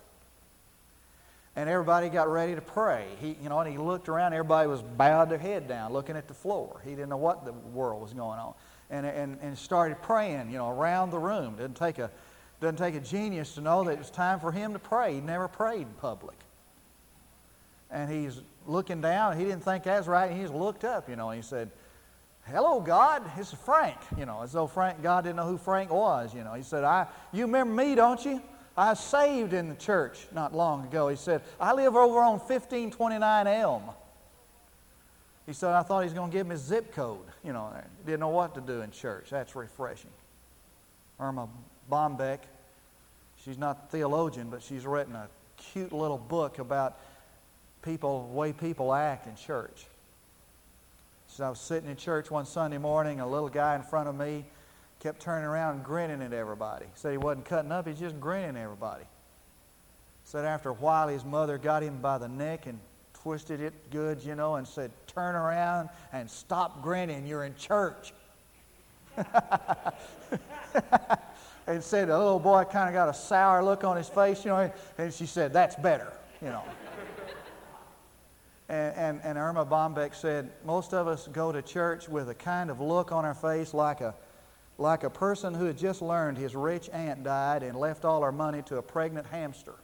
And 1.57 1.69
everybody 1.69 2.09
got 2.09 2.29
ready 2.29 2.55
to 2.55 2.61
pray. 2.61 3.07
He, 3.21 3.37
you 3.43 3.49
know, 3.49 3.59
and 3.61 3.71
he 3.71 3.79
looked 3.79 4.09
around. 4.09 4.35
Everybody 4.35 4.69
was 4.69 4.83
bowed 4.83 5.31
their 5.31 5.39
head 5.39 5.67
down, 5.67 5.93
looking 5.93 6.17
at 6.17 6.29
the 6.29 6.35
floor. 6.35 6.81
He 6.85 6.91
didn't 6.91 7.09
know 7.09 7.17
what 7.17 7.45
the 7.45 7.53
world 7.53 8.03
was 8.03 8.13
going 8.13 8.39
on 8.39 8.55
and, 8.91 9.07
and, 9.07 9.39
and 9.41 9.57
started 9.57 10.01
praying, 10.03 10.51
you 10.51 10.59
know, 10.59 10.71
around 10.71 11.11
the 11.11 11.19
room. 11.19 11.57
Doesn't 11.57 11.77
take 11.77 11.99
a, 11.99 12.11
doesn't 12.61 12.77
take 12.77 12.95
a 12.95 13.01
genius 13.01 13.55
to 13.55 13.61
know 13.61 13.85
that 13.85 13.93
it 13.93 13.99
was 13.99 14.11
time 14.11 14.41
for 14.41 14.53
him 14.53 14.73
to 14.73 14.79
pray. 14.79 15.15
He 15.15 15.21
never 15.21 15.49
prayed 15.49 15.83
in 15.83 15.95
public. 16.01 16.37
And 17.91 18.11
he's 18.11 18.41
looking 18.67 19.01
down. 19.01 19.39
He 19.39 19.45
didn't 19.45 19.65
think 19.65 19.85
that 19.85 19.99
was 19.99 20.09
right. 20.09 20.31
He 20.33 20.41
just 20.43 20.55
looked 20.55 20.85
up, 20.85 21.09
you 21.09 21.17
know, 21.17 21.31
and 21.31 21.43
he 21.43 21.47
said, 21.47 21.71
Hello, 22.47 22.79
God. 22.79 23.23
Is 23.39 23.53
Frank. 23.53 23.97
You 24.19 24.27
know, 24.27 24.43
as 24.43 24.53
though 24.53 24.67
Frank, 24.67 25.03
God 25.03 25.25
didn't 25.25 25.37
know 25.37 25.47
who 25.47 25.57
Frank 25.57 25.91
was. 25.91 26.35
You 26.35 26.45
know, 26.45 26.53
he 26.53 26.63
said, 26.63 26.85
I, 26.85 27.07
You 27.33 27.47
remember 27.47 27.73
me, 27.73 27.95
don't 27.95 28.23
you? 28.25 28.43
I 28.77 28.95
saved 28.95 29.53
in 29.53 29.69
the 29.69 29.77
church 29.77 30.27
not 30.33 30.55
long 30.55 30.85
ago. 30.85 31.09
He 31.09 31.17
said, 31.17 31.43
I 31.61 31.73
live 31.73 31.95
over 31.97 32.19
on 32.19 32.39
1529 32.39 33.47
Elm. 33.47 33.83
He 35.47 35.53
said, 35.53 35.75
I 35.75 35.83
thought 35.83 36.01
he 36.01 36.05
was 36.05 36.15
going 36.15 36.31
to 36.31 36.37
give 36.37 36.47
me 36.47 36.55
a 36.55 36.59
zip 36.59 36.95
code. 36.95 37.19
You 37.45 37.53
know, 37.53 37.71
didn't 38.07 38.21
know 38.21 38.29
what 38.29 38.55
to 38.55 38.61
do 38.61 38.81
in 38.81 38.91
church. 38.91 39.27
That's 39.31 39.55
refreshing. 39.55 40.11
Erma 41.21 41.49
Bombeck, 41.91 42.39
she's 43.45 43.59
not 43.59 43.85
a 43.85 43.93
theologian, 43.93 44.49
but 44.51 44.63
she's 44.63 44.87
written 44.87 45.15
a 45.15 45.29
cute 45.73 45.93
little 45.93 46.19
book 46.19 46.59
about 46.59 46.99
people, 47.83 48.29
way 48.33 48.53
people 48.53 48.93
act 48.93 49.27
in 49.27 49.37
church. 49.37 49.87
She 51.29 51.37
said, 51.37 51.47
I 51.47 51.51
was 51.51 51.61
sitting 51.61 51.91
in 51.91 51.97
church 51.97 52.31
one 52.31 52.47
Sunday 52.47 52.79
morning, 52.79 53.21
a 53.21 53.27
little 53.27 53.49
guy 53.49 53.77
in 53.77 53.83
front 53.83 54.09
of 54.09 54.15
me 54.15 54.45
kept 55.05 55.21
turning 55.21 55.45
around 55.45 55.77
and 55.77 55.85
grinning 55.85 56.23
at 56.23 56.33
everybody. 56.33 56.87
Said 56.95 57.13
he 57.13 57.19
wasn't 57.19 57.45
cutting 57.45 57.71
up, 57.71 57.87
he's 57.87 57.99
just 57.99 58.19
grinning 58.19 58.57
at 58.57 58.63
everybody. 58.63 59.05
Said 60.25 60.47
after 60.47 60.71
a 60.71 60.75
while, 60.75 61.09
his 61.09 61.27
mother 61.27 61.59
got 61.59 61.83
him 61.83 61.99
by 62.01 62.17
the 62.17 62.29
neck 62.29 62.65
and 62.65 62.79
twisted 63.23 63.61
it 63.61 63.75
good, 63.91 64.25
you 64.25 64.35
know, 64.35 64.57
and 64.57 64.67
said, 64.67 64.91
Turn 65.15 65.35
around 65.35 65.91
and 66.13 66.29
stop 66.31 66.83
grinning. 66.83 67.27
You're 67.27 67.45
in 67.45 67.55
church. 67.57 68.13
and 71.67 71.83
said, 71.83 72.09
The 72.09 72.19
little 72.19 72.41
boy 72.41 72.65
kind 72.65 72.89
of 72.89 72.95
got 72.95 73.09
a 73.09 73.15
sour 73.15 73.63
look 73.63 73.85
on 73.85 73.97
his 73.97 74.09
face, 74.09 74.45
you 74.45 74.51
know, 74.51 74.73
and 74.99 75.15
she 75.15 75.27
said, 75.27 75.53
That's 75.53 75.77
better, 75.77 76.13
you 76.43 76.49
know. 76.49 76.65
And, 78.69 78.97
and, 78.97 79.21
and, 79.25 79.39
Erma 79.39 79.67
Bombeck 79.67 80.15
said, 80.15 80.51
Most 80.65 80.95
of 80.95 81.07
us 81.07 81.29
go 81.29 81.53
to 81.53 81.61
church 81.63 82.09
with 82.09 82.31
a 82.31 82.35
kind 82.35 82.71
of 82.71 82.81
look 82.81 83.13
on 83.13 83.25
our 83.25 83.35
face 83.35 83.75
like 83.75 84.01
a, 84.01 84.15
like 84.79 85.05
a 85.05 85.11
person 85.11 85.53
who 85.53 85.67
had 85.67 85.77
just 85.77 86.01
learned 86.01 86.39
his 86.39 86.57
rich 86.57 86.89
aunt 86.91 87.23
died 87.25 87.63
and 87.63 87.79
left 87.79 88.05
all 88.05 88.23
her 88.23 88.33
money 88.33 88.63
to 88.63 88.79
a 88.79 88.83
pregnant 88.83 89.27
hamster. 89.27 89.75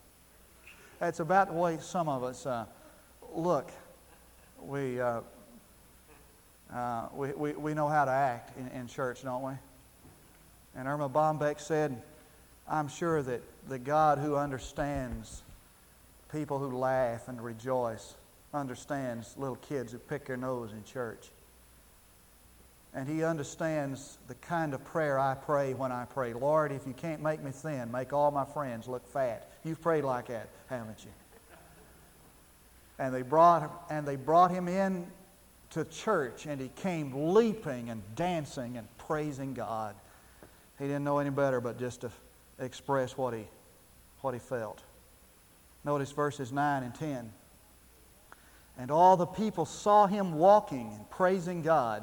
That's 0.98 1.20
about 1.20 1.48
the 1.48 1.54
way 1.54 1.78
some 1.80 2.08
of 2.08 2.24
us 2.24 2.46
uh, 2.46 2.64
look, 3.34 3.70
we, 4.62 5.00
uh, 5.00 5.20
uh, 6.74 7.08
we, 7.14 7.32
we, 7.32 7.52
we 7.52 7.74
know 7.74 7.88
how 7.88 8.04
to 8.04 8.10
act 8.10 8.56
in, 8.58 8.68
in 8.78 8.86
church, 8.86 9.22
don't 9.22 9.42
we? 9.42 9.52
And 10.76 10.86
Erma 10.86 11.08
Bombeck 11.08 11.60
said, 11.60 12.00
I'm 12.68 12.88
sure 12.88 13.22
that 13.22 13.42
the 13.68 13.78
God 13.78 14.18
who 14.18 14.36
understands 14.36 15.42
people 16.32 16.58
who 16.58 16.76
laugh 16.76 17.26
and 17.28 17.42
rejoice 17.42 18.14
understands 18.54 19.34
little 19.36 19.56
kids 19.56 19.92
who 19.92 19.98
pick 19.98 20.26
their 20.26 20.36
nose 20.36 20.72
in 20.72 20.84
church. 20.84 21.28
And 22.94 23.08
He 23.08 23.22
understands 23.22 24.18
the 24.28 24.34
kind 24.34 24.74
of 24.74 24.84
prayer 24.84 25.18
I 25.18 25.34
pray 25.34 25.74
when 25.74 25.92
I 25.92 26.04
pray. 26.04 26.32
Lord, 26.32 26.72
if 26.72 26.86
you 26.86 26.92
can't 26.92 27.22
make 27.22 27.42
me 27.42 27.50
thin, 27.50 27.90
make 27.90 28.12
all 28.12 28.30
my 28.30 28.44
friends 28.44 28.88
look 28.88 29.06
fat. 29.12 29.48
You've 29.64 29.80
prayed 29.80 30.04
like 30.04 30.26
that, 30.28 30.48
haven't 30.68 30.98
you? 31.04 31.10
And 33.00 33.14
they 33.14 33.22
brought 33.22 33.86
and 33.90 34.06
they 34.06 34.14
brought 34.14 34.50
him 34.52 34.68
in 34.68 35.06
to 35.70 35.84
church 35.86 36.46
and 36.46 36.60
he 36.60 36.68
came 36.76 37.32
leaping 37.32 37.88
and 37.88 38.02
dancing 38.14 38.76
and 38.76 38.86
praising 38.98 39.54
God. 39.54 39.96
He 40.78 40.84
didn't 40.84 41.04
know 41.04 41.18
any 41.18 41.30
better 41.30 41.60
but 41.60 41.78
just 41.78 42.02
to 42.02 42.10
express 42.60 43.16
what 43.16 43.34
he 43.34 43.46
what 44.20 44.34
he 44.34 44.40
felt. 44.40 44.82
Notice 45.82 46.12
verses 46.12 46.52
9 46.52 46.82
and 46.82 46.94
10. 46.94 47.32
And 48.78 48.90
all 48.90 49.16
the 49.16 49.26
people 49.26 49.64
saw 49.64 50.06
him 50.06 50.34
walking 50.34 50.92
and 50.94 51.08
praising 51.08 51.62
God. 51.62 52.02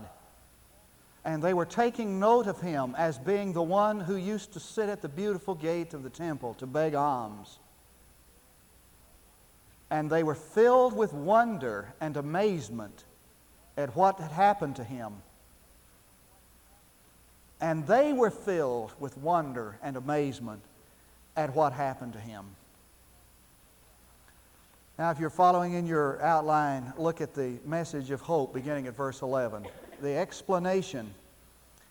And 1.24 1.44
they 1.44 1.54
were 1.54 1.66
taking 1.66 2.20
note 2.20 2.48
of 2.48 2.60
him 2.60 2.96
as 2.98 3.20
being 3.20 3.54
the 3.54 3.62
one 3.62 4.00
who 4.00 4.16
used 4.16 4.54
to 4.54 4.60
sit 4.60 4.90
at 4.90 5.04
the 5.04 5.10
beautiful 5.10 5.54
gate 5.54 5.94
of 5.94 6.02
the 6.02 6.10
temple 6.10 6.56
to 6.56 6.66
beg 6.66 6.96
alms 6.96 7.60
and 9.90 10.10
they 10.10 10.24
were 10.24 10.36
filled 10.36 10.96
with 10.96 11.14
wonder 11.14 11.94
and 12.02 12.18
amazement 12.18 13.04
at 13.78 13.96
what 13.96 14.20
had 14.20 14.32
happened 14.32 14.76
to 14.78 14.84
him. 14.84 15.14
And 17.62 17.88
they 17.88 18.14
were 18.14 18.30
filled 18.30 18.92
with 19.00 19.18
wonder 19.18 19.78
and 19.82 19.96
amazement 19.96 20.62
at 21.36 21.56
what 21.56 21.74
happened 21.74 22.14
to 22.14 22.20
him. 22.20 22.46
Now, 25.00 25.12
if 25.12 25.20
you're 25.20 25.30
following 25.30 25.74
in 25.74 25.86
your 25.86 26.22
outline, 26.24 26.92
look 26.98 27.22
at 27.22 27.36
the 27.36 27.58
message 27.66 28.10
of 28.10 28.20
hope 28.22 28.54
beginning 28.54 28.88
at 28.88 28.96
verse 28.96 29.22
11. 29.22 29.68
The 30.02 30.16
explanation, 30.16 31.14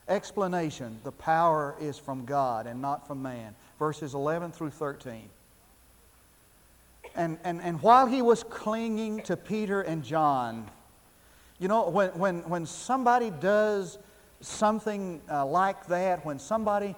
explanation, 0.09 0.99
the 1.05 1.12
power 1.12 1.76
is 1.81 1.99
from 1.99 2.25
God 2.25 2.67
and 2.67 2.83
not 2.83 3.07
from 3.07 3.23
man. 3.23 3.55
Verses 3.79 4.15
11 4.15 4.53
through 4.53 4.71
13. 4.71 5.23
And, 7.16 7.38
and, 7.44 7.62
and 7.62 7.80
while 7.82 8.06
he 8.06 8.20
was 8.20 8.42
clinging 8.42 9.23
to 9.23 9.37
Peter 9.37 9.80
and 9.80 10.04
John, 10.04 10.70
you 11.58 11.68
know, 11.68 11.88
when, 11.88 12.11
when, 12.11 12.49
when 12.49 12.66
somebody 12.66 13.30
does 13.30 13.99
something 14.42 15.23
uh, 15.30 15.46
like 15.46 15.87
that, 15.87 16.25
when 16.26 16.38
somebody 16.38 16.94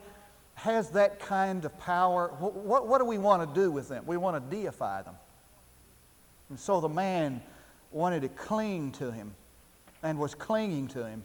has 0.56 0.90
that 0.90 1.20
kind 1.20 1.64
of 1.64 1.78
power, 1.78 2.28
what, 2.40 2.88
what 2.88 2.98
do 2.98 3.04
we 3.04 3.18
want 3.18 3.48
to 3.48 3.60
do 3.60 3.70
with 3.70 3.88
them? 3.88 4.04
We 4.06 4.16
want 4.16 4.50
to 4.50 4.56
deify 4.56 5.02
them. 5.02 5.14
And 6.48 6.58
so 6.58 6.80
the 6.80 6.88
man 6.88 7.40
wanted 7.92 8.22
to 8.22 8.28
cling 8.28 8.92
to 8.92 9.12
him 9.12 9.34
and 10.02 10.18
was 10.18 10.34
clinging 10.34 10.88
to 10.88 11.06
him. 11.06 11.22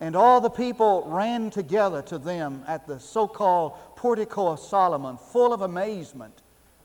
And 0.00 0.16
all 0.16 0.40
the 0.40 0.50
people 0.50 1.04
ran 1.06 1.50
together 1.50 2.00
to 2.02 2.18
them 2.18 2.62
at 2.66 2.86
the 2.86 3.00
so 3.00 3.26
called 3.26 3.72
portico 3.96 4.52
of 4.52 4.60
Solomon, 4.60 5.18
full 5.18 5.52
of 5.52 5.60
amazement. 5.60 6.40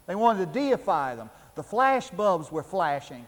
They 0.08 0.16
wanted 0.16 0.54
to 0.54 0.60
deify 0.60 1.16
them. 1.16 1.30
The 1.56 1.64
flash 1.64 2.10
bulbs 2.10 2.52
were 2.52 2.64
flashing, 2.64 3.26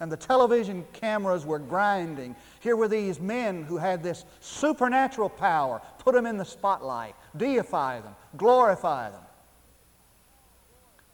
and 0.00 0.10
the 0.10 0.16
television 0.16 0.84
cameras 0.92 1.44
were 1.46 1.58
grinding. 1.58 2.34
Here 2.60 2.76
were 2.76 2.88
these 2.88 3.20
men 3.20 3.64
who 3.64 3.76
had 3.76 4.02
this 4.02 4.24
supernatural 4.40 5.28
power. 5.28 5.80
Put 5.98 6.14
them 6.14 6.26
in 6.26 6.38
the 6.38 6.44
spotlight, 6.44 7.14
deify 7.36 8.00
them, 8.00 8.14
glorify 8.36 9.10
them. 9.10 9.20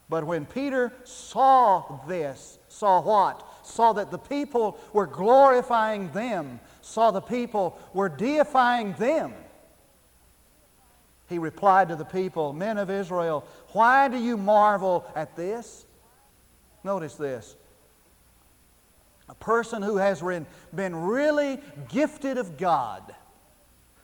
But 0.09 0.23
when 0.23 0.47
Peter 0.47 0.91
saw 1.03 1.99
this, 2.07 2.57
saw 2.67 3.01
what? 3.01 3.45
Saw 3.63 3.93
that 3.93 4.09
the 4.09 4.17
people 4.17 4.79
were 4.91 5.05
glorifying 5.05 6.11
them, 6.13 6.59
saw 6.81 7.11
the 7.11 7.21
people 7.21 7.77
were 7.93 8.09
deifying 8.09 8.93
them. 8.93 9.33
He 11.29 11.37
replied 11.37 11.89
to 11.89 11.95
the 11.95 12.05
people, 12.05 12.53
Men 12.53 12.77
of 12.77 12.89
Israel, 12.89 13.45
why 13.73 14.07
do 14.07 14.17
you 14.17 14.35
marvel 14.35 15.05
at 15.15 15.35
this? 15.35 15.85
Notice 16.83 17.15
this. 17.15 17.55
A 19.29 19.35
person 19.35 19.83
who 19.83 19.97
has 19.97 20.23
been 20.75 20.95
really 20.95 21.59
gifted 21.89 22.39
of 22.39 22.57
God, 22.57 23.13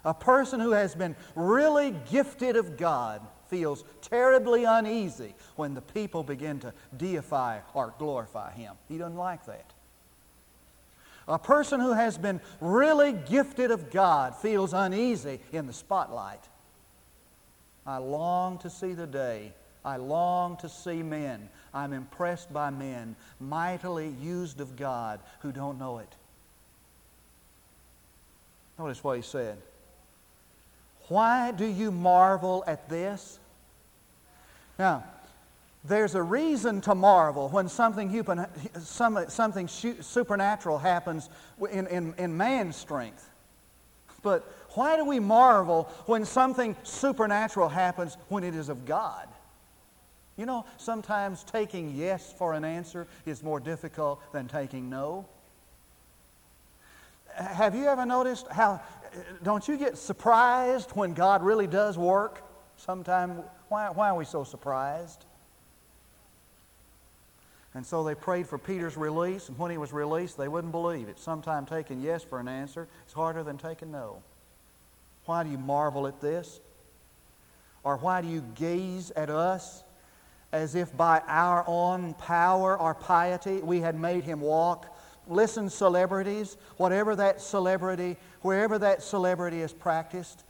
a 0.04 0.14
person 0.14 0.60
who 0.60 0.72
has 0.72 0.94
been 0.94 1.16
really 1.36 1.96
gifted 2.12 2.56
of 2.56 2.78
God, 2.78 3.22
feels 3.48 3.84
terribly 4.02 4.64
uneasy 4.64 5.34
when 5.56 5.74
the 5.74 5.82
people 5.82 6.24
begin 6.24 6.60
to 6.60 6.74
deify 6.98 7.60
or 7.74 7.94
glorify 7.98 8.52
him. 8.52 8.76
He 8.88 8.98
doesn't 8.98 9.18
like 9.18 9.46
that. 9.46 9.66
A 11.28 11.40
person 11.40 11.80
who 11.80 11.94
has 11.94 12.20
been 12.20 12.40
really 12.62 13.14
gifted 13.14 13.72
of 13.72 13.90
God 13.90 14.36
feels 14.36 14.74
uneasy 14.74 15.40
in 15.52 15.66
the 15.66 15.74
spotlight. 15.74 16.42
I 17.86 17.98
long 17.98 18.58
to 18.60 18.70
see 18.70 18.94
the 18.94 19.08
day. 19.08 19.54
I 19.84 19.98
long 19.98 20.58
to 20.58 20.70
see 20.70 21.04
men. 21.04 21.50
I'm 21.74 21.94
impressed 21.94 22.52
by 22.52 22.72
men 22.72 23.16
mightily 23.40 24.10
used 24.22 24.60
of 24.60 24.76
God 24.76 25.20
who 25.42 25.52
don't 25.52 25.78
know 25.78 26.00
it. 26.00 26.10
Notice 28.80 29.04
what 29.04 29.18
he 29.18 29.22
said. 29.22 29.58
Why 31.08 31.52
do 31.52 31.66
you 31.66 31.92
marvel 31.92 32.64
at 32.66 32.90
this? 32.90 33.40
Now, 34.80 35.04
there's 35.88 36.16
a 36.16 36.24
reason 36.24 36.82
to 36.82 36.96
marvel 36.96 37.50
when 37.50 37.70
something, 37.70 38.10
something 38.80 39.68
supernatural 39.68 40.80
happens 40.80 41.30
in, 41.72 41.86
in, 41.88 42.16
in 42.18 42.36
man's 42.36 42.76
strength. 42.76 43.30
But 44.24 44.52
why 44.76 44.98
do 44.98 45.06
we 45.06 45.20
marvel 45.20 45.90
when 46.06 46.26
something 46.26 46.76
supernatural 46.84 47.70
happens 47.70 48.18
when 48.30 48.44
it 48.44 48.56
is 48.56 48.70
of 48.70 48.86
God? 48.86 49.28
You 50.38 50.46
know, 50.46 50.66
sometimes 50.78 51.44
taking 51.44 51.96
yes 51.96 52.34
for 52.38 52.54
an 52.54 52.66
answer 52.66 53.08
is 53.26 53.42
more 53.42 53.60
difficult 53.60 54.22
than 54.34 54.48
taking 54.48 54.90
no. 54.90 55.26
Have 57.34 57.76
you 57.76 57.86
ever 57.86 58.06
noticed 58.06 58.48
how, 58.50 58.82
don't 59.44 59.68
you 59.68 59.78
get 59.78 59.98
surprised 59.98 60.92
when 60.92 61.14
God 61.14 61.42
really 61.42 61.68
does 61.68 61.98
work? 61.98 62.42
Sometimes, 62.78 63.42
why, 63.70 63.90
why 63.90 64.10
are 64.10 64.16
we 64.16 64.26
so 64.26 64.44
surprised? 64.44 65.24
And 67.74 67.86
so 67.86 68.04
they 68.04 68.16
prayed 68.16 68.48
for 68.48 68.58
Peter's 68.58 68.96
release, 68.96 69.50
and 69.50 69.58
when 69.58 69.70
he 69.70 69.78
was 69.78 69.92
released, 69.92 70.38
they 70.38 70.48
wouldn't 70.48 70.72
believe 70.72 71.10
it. 71.10 71.20
Sometimes 71.20 71.70
taking 71.70 72.02
yes 72.02 72.24
for 72.24 72.40
an 72.40 72.48
answer 72.48 72.88
is 73.06 73.14
harder 73.14 73.44
than 73.44 73.58
taking 73.58 73.92
no. 73.92 74.22
Why 75.26 75.44
do 75.44 75.50
you 75.50 75.58
marvel 75.58 76.08
at 76.08 76.22
this? 76.22 76.60
Or 77.84 77.98
why 77.98 78.22
do 78.22 78.28
you 78.28 78.44
gaze 78.56 79.12
at 79.12 79.30
us 79.30 79.84
as 80.52 80.76
if 80.76 80.96
by 80.96 81.22
our 81.28 81.64
own 81.68 82.14
power 82.16 82.78
or 82.78 82.94
piety 82.94 83.58
we 83.58 83.82
had 83.82 84.00
made 84.00 84.24
him 84.24 84.42
walk 84.42 84.96
listen, 85.28 85.70
celebrities, 85.70 86.58
whatever 86.78 87.16
that 87.16 87.42
celebrity, 87.42 88.18
wherever 88.42 88.78
that 88.80 89.02
celebrity 89.02 89.62
is 89.62 89.74
practiced, 89.74 90.44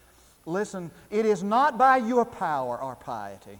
listen, 0.45 0.91
it 1.09 1.25
is 1.25 1.43
not 1.43 1.77
by 1.77 1.97
your 1.97 2.25
power 2.25 2.81
or 2.81 2.95
piety 2.95 3.59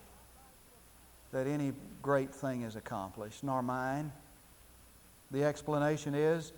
that 1.32 1.48
any 1.48 1.74
great 2.02 2.34
thing 2.34 2.62
is 2.62 2.76
accomplished, 2.76 3.44
nor 3.44 3.62
mine. 3.62 4.12
The 5.32 5.44
explanation 5.44 6.16
is 6.16 6.54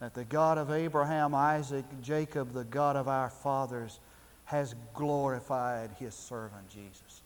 that 0.00 0.14
the 0.14 0.24
God 0.24 0.58
of 0.58 0.70
Abraham, 0.70 1.34
Isaac, 1.34 1.84
Jacob, 2.02 2.52
the 2.52 2.64
God 2.64 2.96
of 2.96 3.08
our 3.08 3.30
fathers, 3.30 3.98
has 4.44 4.74
glorified 4.94 5.90
his 5.98 6.14
servant 6.14 6.68
Jesus. 6.70 7.20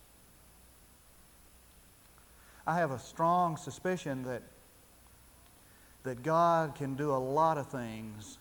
I 2.67 2.77
have 2.77 2.91
a 2.91 2.99
strong 2.99 3.57
suspicion 3.57 4.25
that 4.25 4.43
that 6.05 6.23
God 6.23 6.75
can 6.75 6.95
do 6.95 7.13
a 7.13 7.17
lot 7.17 7.59
of 7.59 7.69
things 7.69 8.39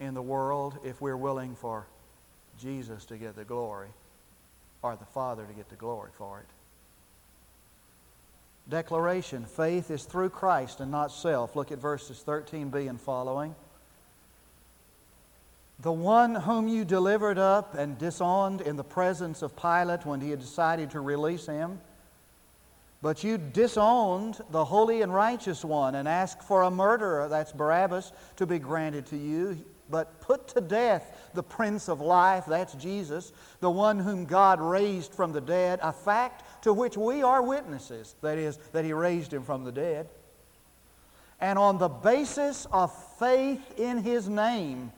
in 0.00 0.14
the 0.14 0.22
world 0.22 0.78
if 0.84 1.00
we're 1.00 1.16
willing 1.16 1.54
for 1.54 1.86
Jesus 2.60 3.04
to 3.06 3.16
get 3.16 3.36
the 3.36 3.44
glory 3.44 3.88
or 4.82 4.96
the 4.96 5.04
Father 5.04 5.44
to 5.44 5.52
get 5.52 5.68
the 5.68 5.76
glory 5.76 6.10
for 6.16 6.38
it. 6.40 6.46
Declaration 8.70 9.44
faith 9.44 9.90
is 9.90 10.04
through 10.04 10.30
Christ 10.30 10.80
and 10.80 10.90
not 10.90 11.10
self. 11.10 11.56
Look 11.56 11.72
at 11.72 11.78
verses 11.78 12.22
13b 12.26 12.88
and 12.88 13.00
following. 13.00 13.54
The 15.80 15.92
one 15.92 16.34
whom 16.34 16.68
you 16.68 16.84
delivered 16.84 17.38
up 17.38 17.74
and 17.74 17.98
disowned 17.98 18.60
in 18.60 18.76
the 18.76 18.84
presence 18.84 19.42
of 19.42 19.56
Pilate 19.56 20.04
when 20.04 20.20
he 20.20 20.30
had 20.30 20.40
decided 20.40 20.90
to 20.90 21.00
release 21.00 21.46
him 21.46 21.78
but 23.00 23.22
you 23.22 23.38
disowned 23.38 24.40
the 24.50 24.64
holy 24.64 25.02
and 25.02 25.14
righteous 25.14 25.64
one 25.64 25.94
and 25.94 26.08
asked 26.08 26.42
for 26.42 26.62
a 26.62 26.70
murderer, 26.70 27.28
that's 27.28 27.52
Barabbas, 27.52 28.12
to 28.36 28.46
be 28.46 28.58
granted 28.58 29.06
to 29.06 29.16
you. 29.16 29.58
But 29.90 30.20
put 30.20 30.48
to 30.48 30.60
death 30.60 31.30
the 31.32 31.42
Prince 31.42 31.88
of 31.88 32.00
Life, 32.00 32.44
that's 32.46 32.74
Jesus, 32.74 33.32
the 33.60 33.70
one 33.70 34.00
whom 34.00 34.24
God 34.24 34.60
raised 34.60 35.14
from 35.14 35.32
the 35.32 35.40
dead, 35.40 35.78
a 35.80 35.92
fact 35.92 36.42
to 36.62 36.72
which 36.72 36.96
we 36.96 37.22
are 37.22 37.42
witnesses, 37.42 38.14
that 38.22 38.38
is, 38.38 38.56
that 38.72 38.84
He 38.84 38.92
raised 38.92 39.32
Him 39.32 39.42
from 39.42 39.64
the 39.64 39.72
dead. 39.72 40.08
And 41.40 41.58
on 41.58 41.78
the 41.78 41.88
basis 41.88 42.66
of 42.72 42.92
faith 43.18 43.78
in 43.78 43.98
His 43.98 44.28
name, 44.28 44.92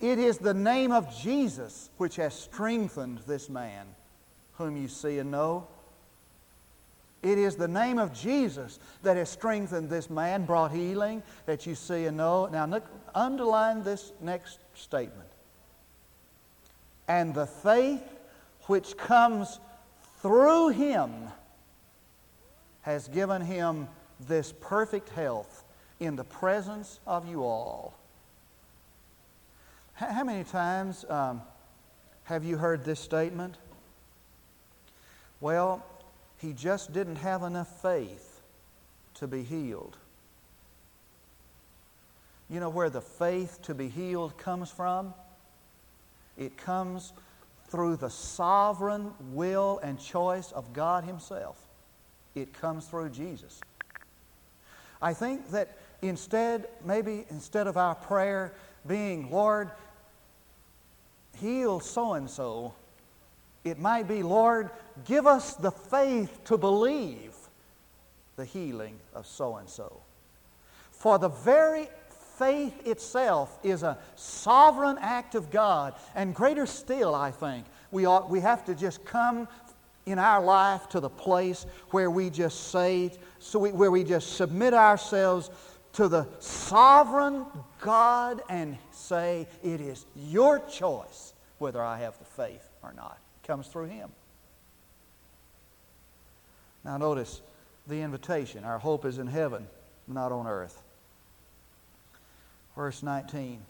it 0.00 0.18
is 0.18 0.38
the 0.38 0.54
name 0.54 0.92
of 0.92 1.16
Jesus 1.16 1.90
which 1.96 2.16
has 2.16 2.34
strengthened 2.34 3.20
this 3.26 3.48
man, 3.48 3.86
whom 4.58 4.76
you 4.76 4.88
see 4.88 5.18
and 5.18 5.30
know. 5.30 5.66
It 7.22 7.38
is 7.38 7.56
the 7.56 7.66
name 7.66 7.98
of 7.98 8.12
Jesus 8.12 8.78
that 9.02 9.16
has 9.16 9.30
strengthened 9.30 9.88
this 9.88 10.10
man, 10.10 10.44
brought 10.44 10.70
healing 10.70 11.22
that 11.46 11.66
you 11.66 11.74
see 11.74 12.04
and 12.04 12.18
know. 12.18 12.46
Now, 12.46 12.80
underline 13.14 13.82
this 13.82 14.12
next 14.20 14.58
statement. 14.74 15.28
And 17.08 17.34
the 17.34 17.46
faith 17.46 18.02
which 18.66 18.96
comes 18.96 19.58
through 20.26 20.70
him 20.70 21.12
has 22.82 23.06
given 23.06 23.40
him 23.40 23.86
this 24.26 24.52
perfect 24.60 25.08
health 25.10 25.62
in 26.00 26.16
the 26.16 26.24
presence 26.24 26.98
of 27.06 27.28
you 27.28 27.44
all. 27.44 27.94
How 29.94 30.24
many 30.24 30.42
times 30.42 31.04
um, 31.08 31.42
have 32.24 32.44
you 32.44 32.56
heard 32.58 32.84
this 32.84 32.98
statement? 32.98 33.54
Well, 35.40 35.86
he 36.38 36.52
just 36.52 36.92
didn't 36.92 37.16
have 37.16 37.44
enough 37.44 37.80
faith 37.80 38.40
to 39.14 39.28
be 39.28 39.44
healed. 39.44 39.96
You 42.50 42.58
know 42.58 42.70
where 42.70 42.90
the 42.90 43.00
faith 43.00 43.62
to 43.62 43.74
be 43.74 43.88
healed 43.88 44.36
comes 44.38 44.70
from? 44.72 45.14
It 46.36 46.56
comes 46.56 47.12
through 47.68 47.96
the 47.96 48.10
sovereign 48.10 49.12
will 49.32 49.78
and 49.82 49.98
choice 49.98 50.52
of 50.52 50.72
God 50.72 51.04
Himself. 51.04 51.56
It 52.34 52.52
comes 52.52 52.86
through 52.86 53.10
Jesus. 53.10 53.60
I 55.00 55.12
think 55.12 55.50
that 55.50 55.76
instead, 56.02 56.68
maybe 56.84 57.26
instead 57.30 57.66
of 57.66 57.76
our 57.76 57.94
prayer 57.94 58.52
being, 58.86 59.30
Lord, 59.30 59.70
heal 61.38 61.80
so 61.80 62.14
and 62.14 62.28
so, 62.28 62.74
it 63.64 63.78
might 63.78 64.06
be, 64.06 64.22
Lord, 64.22 64.70
give 65.04 65.26
us 65.26 65.54
the 65.54 65.72
faith 65.72 66.44
to 66.44 66.56
believe 66.56 67.34
the 68.36 68.44
healing 68.44 68.98
of 69.14 69.26
so 69.26 69.56
and 69.56 69.68
so. 69.68 70.00
For 70.92 71.18
the 71.18 71.28
very 71.28 71.88
faith 72.38 72.86
itself 72.86 73.58
is 73.62 73.82
a 73.82 73.98
sovereign 74.14 74.98
act 75.00 75.34
of 75.34 75.50
God. 75.50 75.94
And 76.14 76.34
greater 76.34 76.66
still, 76.66 77.14
I 77.14 77.30
think, 77.30 77.66
we, 77.90 78.06
ought, 78.06 78.30
we 78.30 78.40
have 78.40 78.64
to 78.66 78.74
just 78.74 79.04
come 79.04 79.48
in 80.06 80.18
our 80.18 80.42
life 80.42 80.88
to 80.90 81.00
the 81.00 81.08
place 81.08 81.66
where 81.90 82.10
we 82.10 82.30
just 82.30 82.70
say, 82.70 83.12
so 83.38 83.58
we, 83.58 83.72
where 83.72 83.90
we 83.90 84.04
just 84.04 84.36
submit 84.36 84.74
ourselves 84.74 85.50
to 85.94 86.08
the 86.08 86.26
sovereign 86.40 87.46
God 87.80 88.42
and 88.48 88.76
say, 88.92 89.48
It 89.64 89.80
is 89.80 90.04
your 90.14 90.58
choice 90.60 91.32
whether 91.58 91.82
I 91.82 91.98
have 91.98 92.18
the 92.18 92.24
faith 92.24 92.68
or 92.82 92.92
not. 92.92 93.18
It 93.42 93.46
comes 93.46 93.66
through 93.66 93.86
Him. 93.86 94.10
Now, 96.84 96.98
notice 96.98 97.40
the 97.86 98.02
invitation. 98.02 98.62
Our 98.62 98.78
hope 98.78 99.04
is 99.04 99.18
in 99.18 99.26
heaven, 99.26 99.66
not 100.06 100.32
on 100.32 100.46
earth. 100.46 100.82
Verse 102.76 103.02
19. 103.02 103.60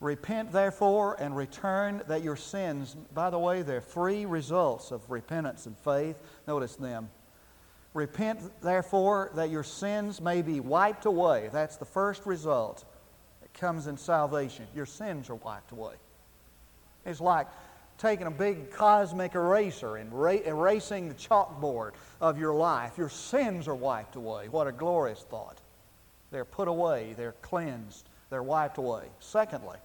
Repent, 0.00 0.52
therefore, 0.52 1.16
and 1.18 1.36
return 1.36 2.02
that 2.06 2.22
your 2.22 2.36
sins, 2.36 2.96
by 3.12 3.30
the 3.30 3.38
way, 3.38 3.62
they're 3.62 3.80
three 3.80 4.26
results 4.26 4.92
of 4.92 5.10
repentance 5.10 5.66
and 5.66 5.76
faith. 5.78 6.16
Notice 6.46 6.76
them. 6.76 7.10
Repent, 7.94 8.40
therefore, 8.62 9.32
that 9.34 9.50
your 9.50 9.64
sins 9.64 10.20
may 10.20 10.40
be 10.40 10.60
wiped 10.60 11.04
away. 11.04 11.50
That's 11.52 11.76
the 11.76 11.84
first 11.84 12.26
result 12.26 12.84
that 13.42 13.52
comes 13.54 13.88
in 13.88 13.96
salvation. 13.96 14.66
Your 14.72 14.86
sins 14.86 15.28
are 15.30 15.34
wiped 15.34 15.72
away. 15.72 15.94
It's 17.04 17.20
like 17.20 17.48
taking 17.96 18.28
a 18.28 18.30
big 18.30 18.70
cosmic 18.70 19.34
eraser 19.34 19.96
and 19.96 20.12
erasing 20.12 21.08
the 21.08 21.14
chalkboard 21.14 21.92
of 22.20 22.38
your 22.38 22.54
life. 22.54 22.96
Your 22.96 23.08
sins 23.08 23.66
are 23.66 23.74
wiped 23.74 24.14
away. 24.14 24.48
What 24.48 24.68
a 24.68 24.72
glorious 24.72 25.24
thought. 25.28 25.58
They're 26.30 26.44
put 26.44 26.68
away, 26.68 27.14
they're 27.16 27.34
cleansed, 27.42 28.08
they're 28.30 28.42
wiped 28.42 28.78
away. 28.78 29.04
Secondly, 29.20 29.78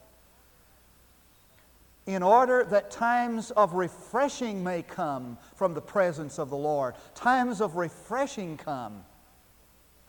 in 2.05 2.21
order 2.21 2.65
that 2.65 2.91
times 2.91 3.51
of 3.51 3.73
refreshing 3.73 4.63
may 4.63 4.81
come 4.81 5.37
from 5.55 5.73
the 5.73 5.81
presence 5.81 6.37
of 6.37 6.49
the 6.49 6.57
Lord. 6.57 6.95
Times 7.15 7.61
of 7.61 7.77
refreshing 7.77 8.57
come. 8.57 9.05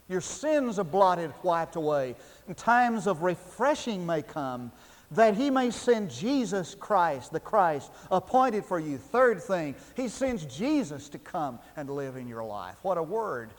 Your 0.08 0.20
sins 0.20 0.78
are 0.78 0.84
blotted, 0.84 1.32
wiped 1.44 1.76
away. 1.76 2.16
And 2.48 2.56
times 2.56 3.06
of 3.06 3.22
refreshing 3.22 4.04
may 4.04 4.22
come 4.22 4.72
that 5.12 5.36
He 5.36 5.50
may 5.50 5.70
send 5.70 6.10
Jesus 6.10 6.74
Christ, 6.74 7.30
the 7.30 7.38
Christ, 7.38 7.92
appointed 8.10 8.64
for 8.64 8.80
you. 8.80 8.98
Third 8.98 9.40
thing, 9.40 9.76
He 9.94 10.08
sends 10.08 10.44
Jesus 10.46 11.08
to 11.10 11.18
come 11.18 11.60
and 11.76 11.88
live 11.88 12.16
in 12.16 12.26
your 12.26 12.44
life. 12.44 12.76
What 12.82 12.98
a 12.98 13.02
word! 13.02 13.50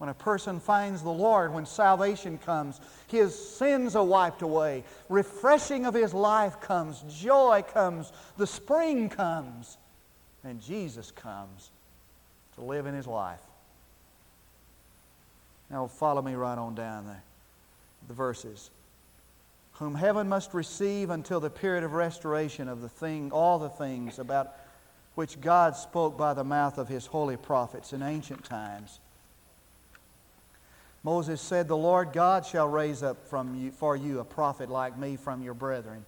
When 0.00 0.08
a 0.08 0.14
person 0.14 0.60
finds 0.60 1.02
the 1.02 1.10
Lord, 1.10 1.52
when 1.52 1.66
salvation 1.66 2.38
comes, 2.38 2.80
his 3.08 3.38
sins 3.38 3.94
are 3.94 4.02
wiped 4.02 4.40
away. 4.40 4.82
Refreshing 5.10 5.84
of 5.84 5.92
his 5.92 6.14
life 6.14 6.58
comes. 6.58 7.04
Joy 7.20 7.62
comes. 7.74 8.10
The 8.38 8.46
spring 8.46 9.10
comes. 9.10 9.76
And 10.42 10.62
Jesus 10.62 11.10
comes 11.10 11.70
to 12.54 12.62
live 12.62 12.86
in 12.86 12.94
his 12.94 13.06
life. 13.06 13.42
Now, 15.70 15.86
follow 15.86 16.22
me 16.22 16.32
right 16.32 16.56
on 16.56 16.74
down 16.74 17.06
there. 17.06 17.22
The 18.08 18.14
verses. 18.14 18.70
Whom 19.72 19.94
heaven 19.94 20.30
must 20.30 20.54
receive 20.54 21.10
until 21.10 21.40
the 21.40 21.50
period 21.50 21.84
of 21.84 21.92
restoration 21.92 22.68
of 22.68 22.80
the 22.80 22.88
thing, 22.88 23.32
all 23.32 23.58
the 23.58 23.68
things 23.68 24.18
about 24.18 24.56
which 25.14 25.42
God 25.42 25.76
spoke 25.76 26.16
by 26.16 26.32
the 26.32 26.42
mouth 26.42 26.78
of 26.78 26.88
his 26.88 27.04
holy 27.04 27.36
prophets 27.36 27.92
in 27.92 28.02
ancient 28.02 28.44
times 28.44 28.98
Moses 31.02 31.40
said, 31.40 31.66
The 31.66 31.76
Lord 31.76 32.12
God 32.12 32.44
shall 32.44 32.68
raise 32.68 33.02
up 33.02 33.28
from 33.28 33.54
you, 33.54 33.70
for 33.70 33.96
you 33.96 34.20
a 34.20 34.24
prophet 34.24 34.68
like 34.70 34.98
me 34.98 35.16
from 35.16 35.42
your 35.42 35.54
brethren, 35.54 36.04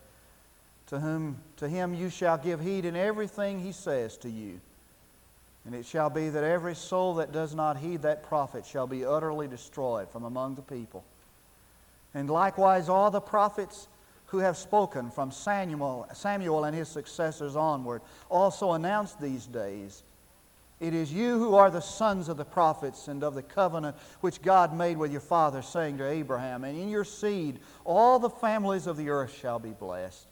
to 0.88 1.00
whom 1.00 1.38
to 1.56 1.68
him 1.68 1.94
you 1.94 2.10
shall 2.10 2.36
give 2.36 2.60
heed 2.60 2.84
in 2.84 2.96
everything 2.96 3.60
he 3.60 3.72
says 3.72 4.16
to 4.18 4.30
you. 4.30 4.60
And 5.64 5.74
it 5.74 5.86
shall 5.86 6.10
be 6.10 6.28
that 6.28 6.44
every 6.44 6.74
soul 6.74 7.14
that 7.14 7.32
does 7.32 7.54
not 7.54 7.78
heed 7.78 8.02
that 8.02 8.24
prophet 8.24 8.66
shall 8.66 8.86
be 8.86 9.04
utterly 9.04 9.46
destroyed 9.46 10.08
from 10.10 10.24
among 10.24 10.56
the 10.56 10.62
people. 10.62 11.04
And 12.14 12.28
likewise 12.28 12.88
all 12.88 13.10
the 13.10 13.20
prophets 13.20 13.86
who 14.26 14.38
have 14.38 14.56
spoken 14.56 15.10
from 15.10 15.30
Samuel, 15.30 16.08
Samuel 16.14 16.64
and 16.64 16.76
his 16.76 16.88
successors 16.88 17.54
onward 17.54 18.02
also 18.28 18.72
announced 18.72 19.20
these 19.20 19.46
days 19.46 20.02
it 20.82 20.94
is 20.94 21.12
you 21.12 21.38
who 21.38 21.54
are 21.54 21.70
the 21.70 21.80
sons 21.80 22.28
of 22.28 22.36
the 22.36 22.44
prophets 22.44 23.06
and 23.06 23.22
of 23.22 23.36
the 23.36 23.42
covenant 23.42 23.96
which 24.20 24.42
God 24.42 24.76
made 24.76 24.96
with 24.96 25.12
your 25.12 25.20
father, 25.20 25.62
saying 25.62 25.98
to 25.98 26.08
Abraham, 26.08 26.64
And 26.64 26.76
in 26.76 26.88
your 26.88 27.04
seed 27.04 27.60
all 27.84 28.18
the 28.18 28.28
families 28.28 28.88
of 28.88 28.96
the 28.96 29.08
earth 29.10 29.32
shall 29.32 29.60
be 29.60 29.70
blessed. 29.70 30.26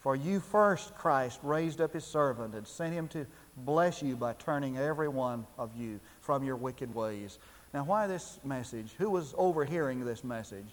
For 0.00 0.16
you 0.16 0.40
first, 0.40 0.94
Christ, 0.94 1.38
raised 1.42 1.82
up 1.82 1.92
his 1.92 2.04
servant 2.04 2.54
and 2.54 2.66
sent 2.66 2.94
him 2.94 3.08
to 3.08 3.26
bless 3.58 4.02
you 4.02 4.16
by 4.16 4.32
turning 4.32 4.78
every 4.78 5.08
one 5.08 5.46
of 5.58 5.70
you 5.76 6.00
from 6.22 6.44
your 6.44 6.56
wicked 6.56 6.94
ways. 6.94 7.38
Now, 7.74 7.84
why 7.84 8.06
this 8.06 8.38
message? 8.42 8.94
Who 8.96 9.10
was 9.10 9.34
overhearing 9.36 10.02
this 10.02 10.24
message? 10.24 10.64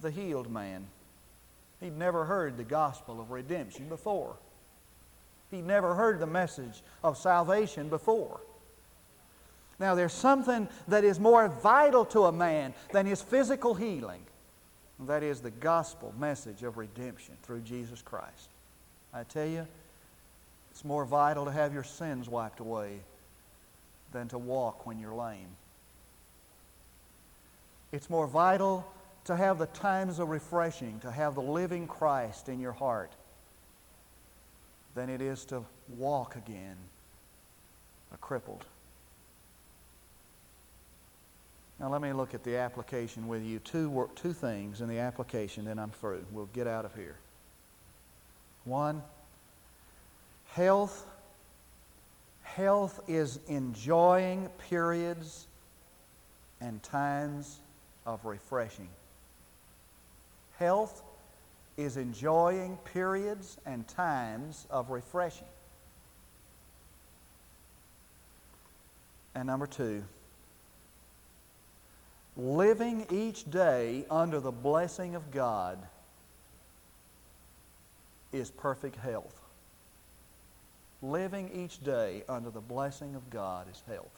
The 0.00 0.10
healed 0.10 0.50
man. 0.50 0.86
He'd 1.80 1.98
never 1.98 2.24
heard 2.24 2.56
the 2.56 2.64
gospel 2.64 3.20
of 3.20 3.30
redemption 3.30 3.90
before. 3.90 4.36
He'd 5.50 5.66
never 5.66 5.94
heard 5.94 6.20
the 6.20 6.26
message 6.26 6.82
of 7.02 7.18
salvation 7.18 7.88
before. 7.88 8.40
Now, 9.78 9.94
there's 9.94 10.12
something 10.12 10.68
that 10.88 11.04
is 11.04 11.18
more 11.18 11.48
vital 11.48 12.04
to 12.06 12.24
a 12.24 12.32
man 12.32 12.74
than 12.92 13.06
his 13.06 13.22
physical 13.22 13.74
healing. 13.74 14.20
And 14.98 15.08
that 15.08 15.22
is 15.22 15.40
the 15.40 15.50
gospel 15.50 16.14
message 16.18 16.62
of 16.62 16.76
redemption 16.76 17.34
through 17.42 17.60
Jesus 17.60 18.02
Christ. 18.02 18.48
I 19.14 19.24
tell 19.24 19.46
you, 19.46 19.66
it's 20.70 20.84
more 20.84 21.04
vital 21.04 21.46
to 21.46 21.50
have 21.50 21.72
your 21.72 21.82
sins 21.82 22.28
wiped 22.28 22.60
away 22.60 23.00
than 24.12 24.28
to 24.28 24.38
walk 24.38 24.86
when 24.86 25.00
you're 25.00 25.14
lame. 25.14 25.48
It's 27.92 28.10
more 28.10 28.26
vital 28.26 28.86
to 29.24 29.34
have 29.34 29.58
the 29.58 29.66
times 29.66 30.18
of 30.18 30.28
refreshing, 30.28 31.00
to 31.00 31.10
have 31.10 31.34
the 31.34 31.42
living 31.42 31.86
Christ 31.86 32.48
in 32.48 32.60
your 32.60 32.72
heart 32.72 33.10
than 34.94 35.08
it 35.08 35.20
is 35.20 35.44
to 35.46 35.64
walk 35.96 36.36
again 36.36 36.76
a 38.12 38.16
crippled. 38.16 38.64
Now, 41.78 41.88
let 41.88 42.02
me 42.02 42.12
look 42.12 42.34
at 42.34 42.44
the 42.44 42.56
application 42.56 43.26
with 43.26 43.42
you. 43.42 43.58
Two, 43.60 44.10
two 44.14 44.34
things 44.34 44.82
in 44.82 44.88
the 44.88 44.98
application, 44.98 45.64
then 45.64 45.78
I'm 45.78 45.90
through. 45.90 46.24
We'll 46.30 46.48
get 46.52 46.66
out 46.66 46.84
of 46.84 46.94
here. 46.94 47.16
One, 48.64 49.02
health. 50.52 51.06
Health 52.42 53.00
is 53.08 53.38
enjoying 53.48 54.48
periods 54.68 55.46
and 56.60 56.82
times 56.82 57.58
of 58.04 58.24
refreshing. 58.24 58.88
Health 60.58 61.02
is 61.82 61.96
enjoying 61.96 62.76
periods 62.92 63.56
and 63.64 63.86
times 63.88 64.66
of 64.70 64.90
refreshing. 64.90 65.46
And 69.34 69.46
number 69.46 69.66
two, 69.66 70.02
living 72.36 73.06
each 73.10 73.50
day 73.50 74.04
under 74.10 74.40
the 74.40 74.50
blessing 74.50 75.14
of 75.14 75.30
God 75.30 75.78
is 78.32 78.50
perfect 78.50 78.96
health. 78.96 79.36
Living 81.02 81.50
each 81.54 81.82
day 81.82 82.22
under 82.28 82.50
the 82.50 82.60
blessing 82.60 83.14
of 83.14 83.30
God 83.30 83.66
is 83.70 83.82
health. 83.86 84.10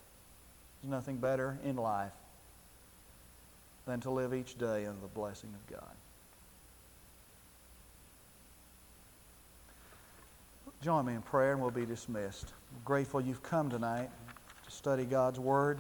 There's 0.82 0.90
nothing 0.90 1.18
better 1.18 1.58
in 1.64 1.76
life 1.76 2.12
than 3.86 4.00
to 4.00 4.10
live 4.10 4.34
each 4.34 4.58
day 4.58 4.86
under 4.86 5.00
the 5.00 5.06
blessing 5.06 5.50
of 5.54 5.76
God. 5.76 6.01
Join 10.82 11.06
me 11.06 11.14
in 11.14 11.22
prayer 11.22 11.52
and 11.52 11.60
we'll 11.60 11.70
be 11.70 11.86
dismissed. 11.86 12.52
I'm 12.74 12.82
grateful 12.84 13.20
you've 13.20 13.42
come 13.44 13.70
tonight 13.70 14.10
to 14.66 14.70
study 14.72 15.04
God's 15.04 15.38
Word. 15.38 15.78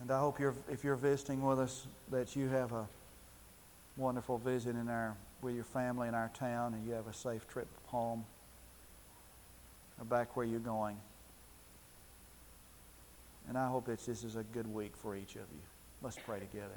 And 0.00 0.10
I 0.10 0.18
hope 0.18 0.40
you're, 0.40 0.56
if 0.68 0.82
you're 0.82 0.96
visiting 0.96 1.40
with 1.40 1.60
us 1.60 1.86
that 2.10 2.34
you 2.34 2.48
have 2.48 2.72
a 2.72 2.84
wonderful 3.96 4.38
visit 4.38 4.74
in 4.74 4.88
our, 4.88 5.14
with 5.40 5.54
your 5.54 5.62
family 5.62 6.08
in 6.08 6.14
our 6.14 6.32
town 6.36 6.74
and 6.74 6.84
you 6.84 6.94
have 6.94 7.06
a 7.06 7.14
safe 7.14 7.46
trip 7.48 7.68
home 7.86 8.24
or 10.00 10.04
back 10.04 10.36
where 10.36 10.46
you're 10.46 10.58
going. 10.58 10.96
And 13.48 13.56
I 13.56 13.68
hope 13.68 13.86
that 13.86 14.04
this 14.04 14.24
is 14.24 14.34
a 14.34 14.42
good 14.42 14.72
week 14.74 14.96
for 14.96 15.14
each 15.14 15.36
of 15.36 15.42
you. 15.52 15.62
Let's 16.02 16.18
pray 16.26 16.40
together. 16.40 16.74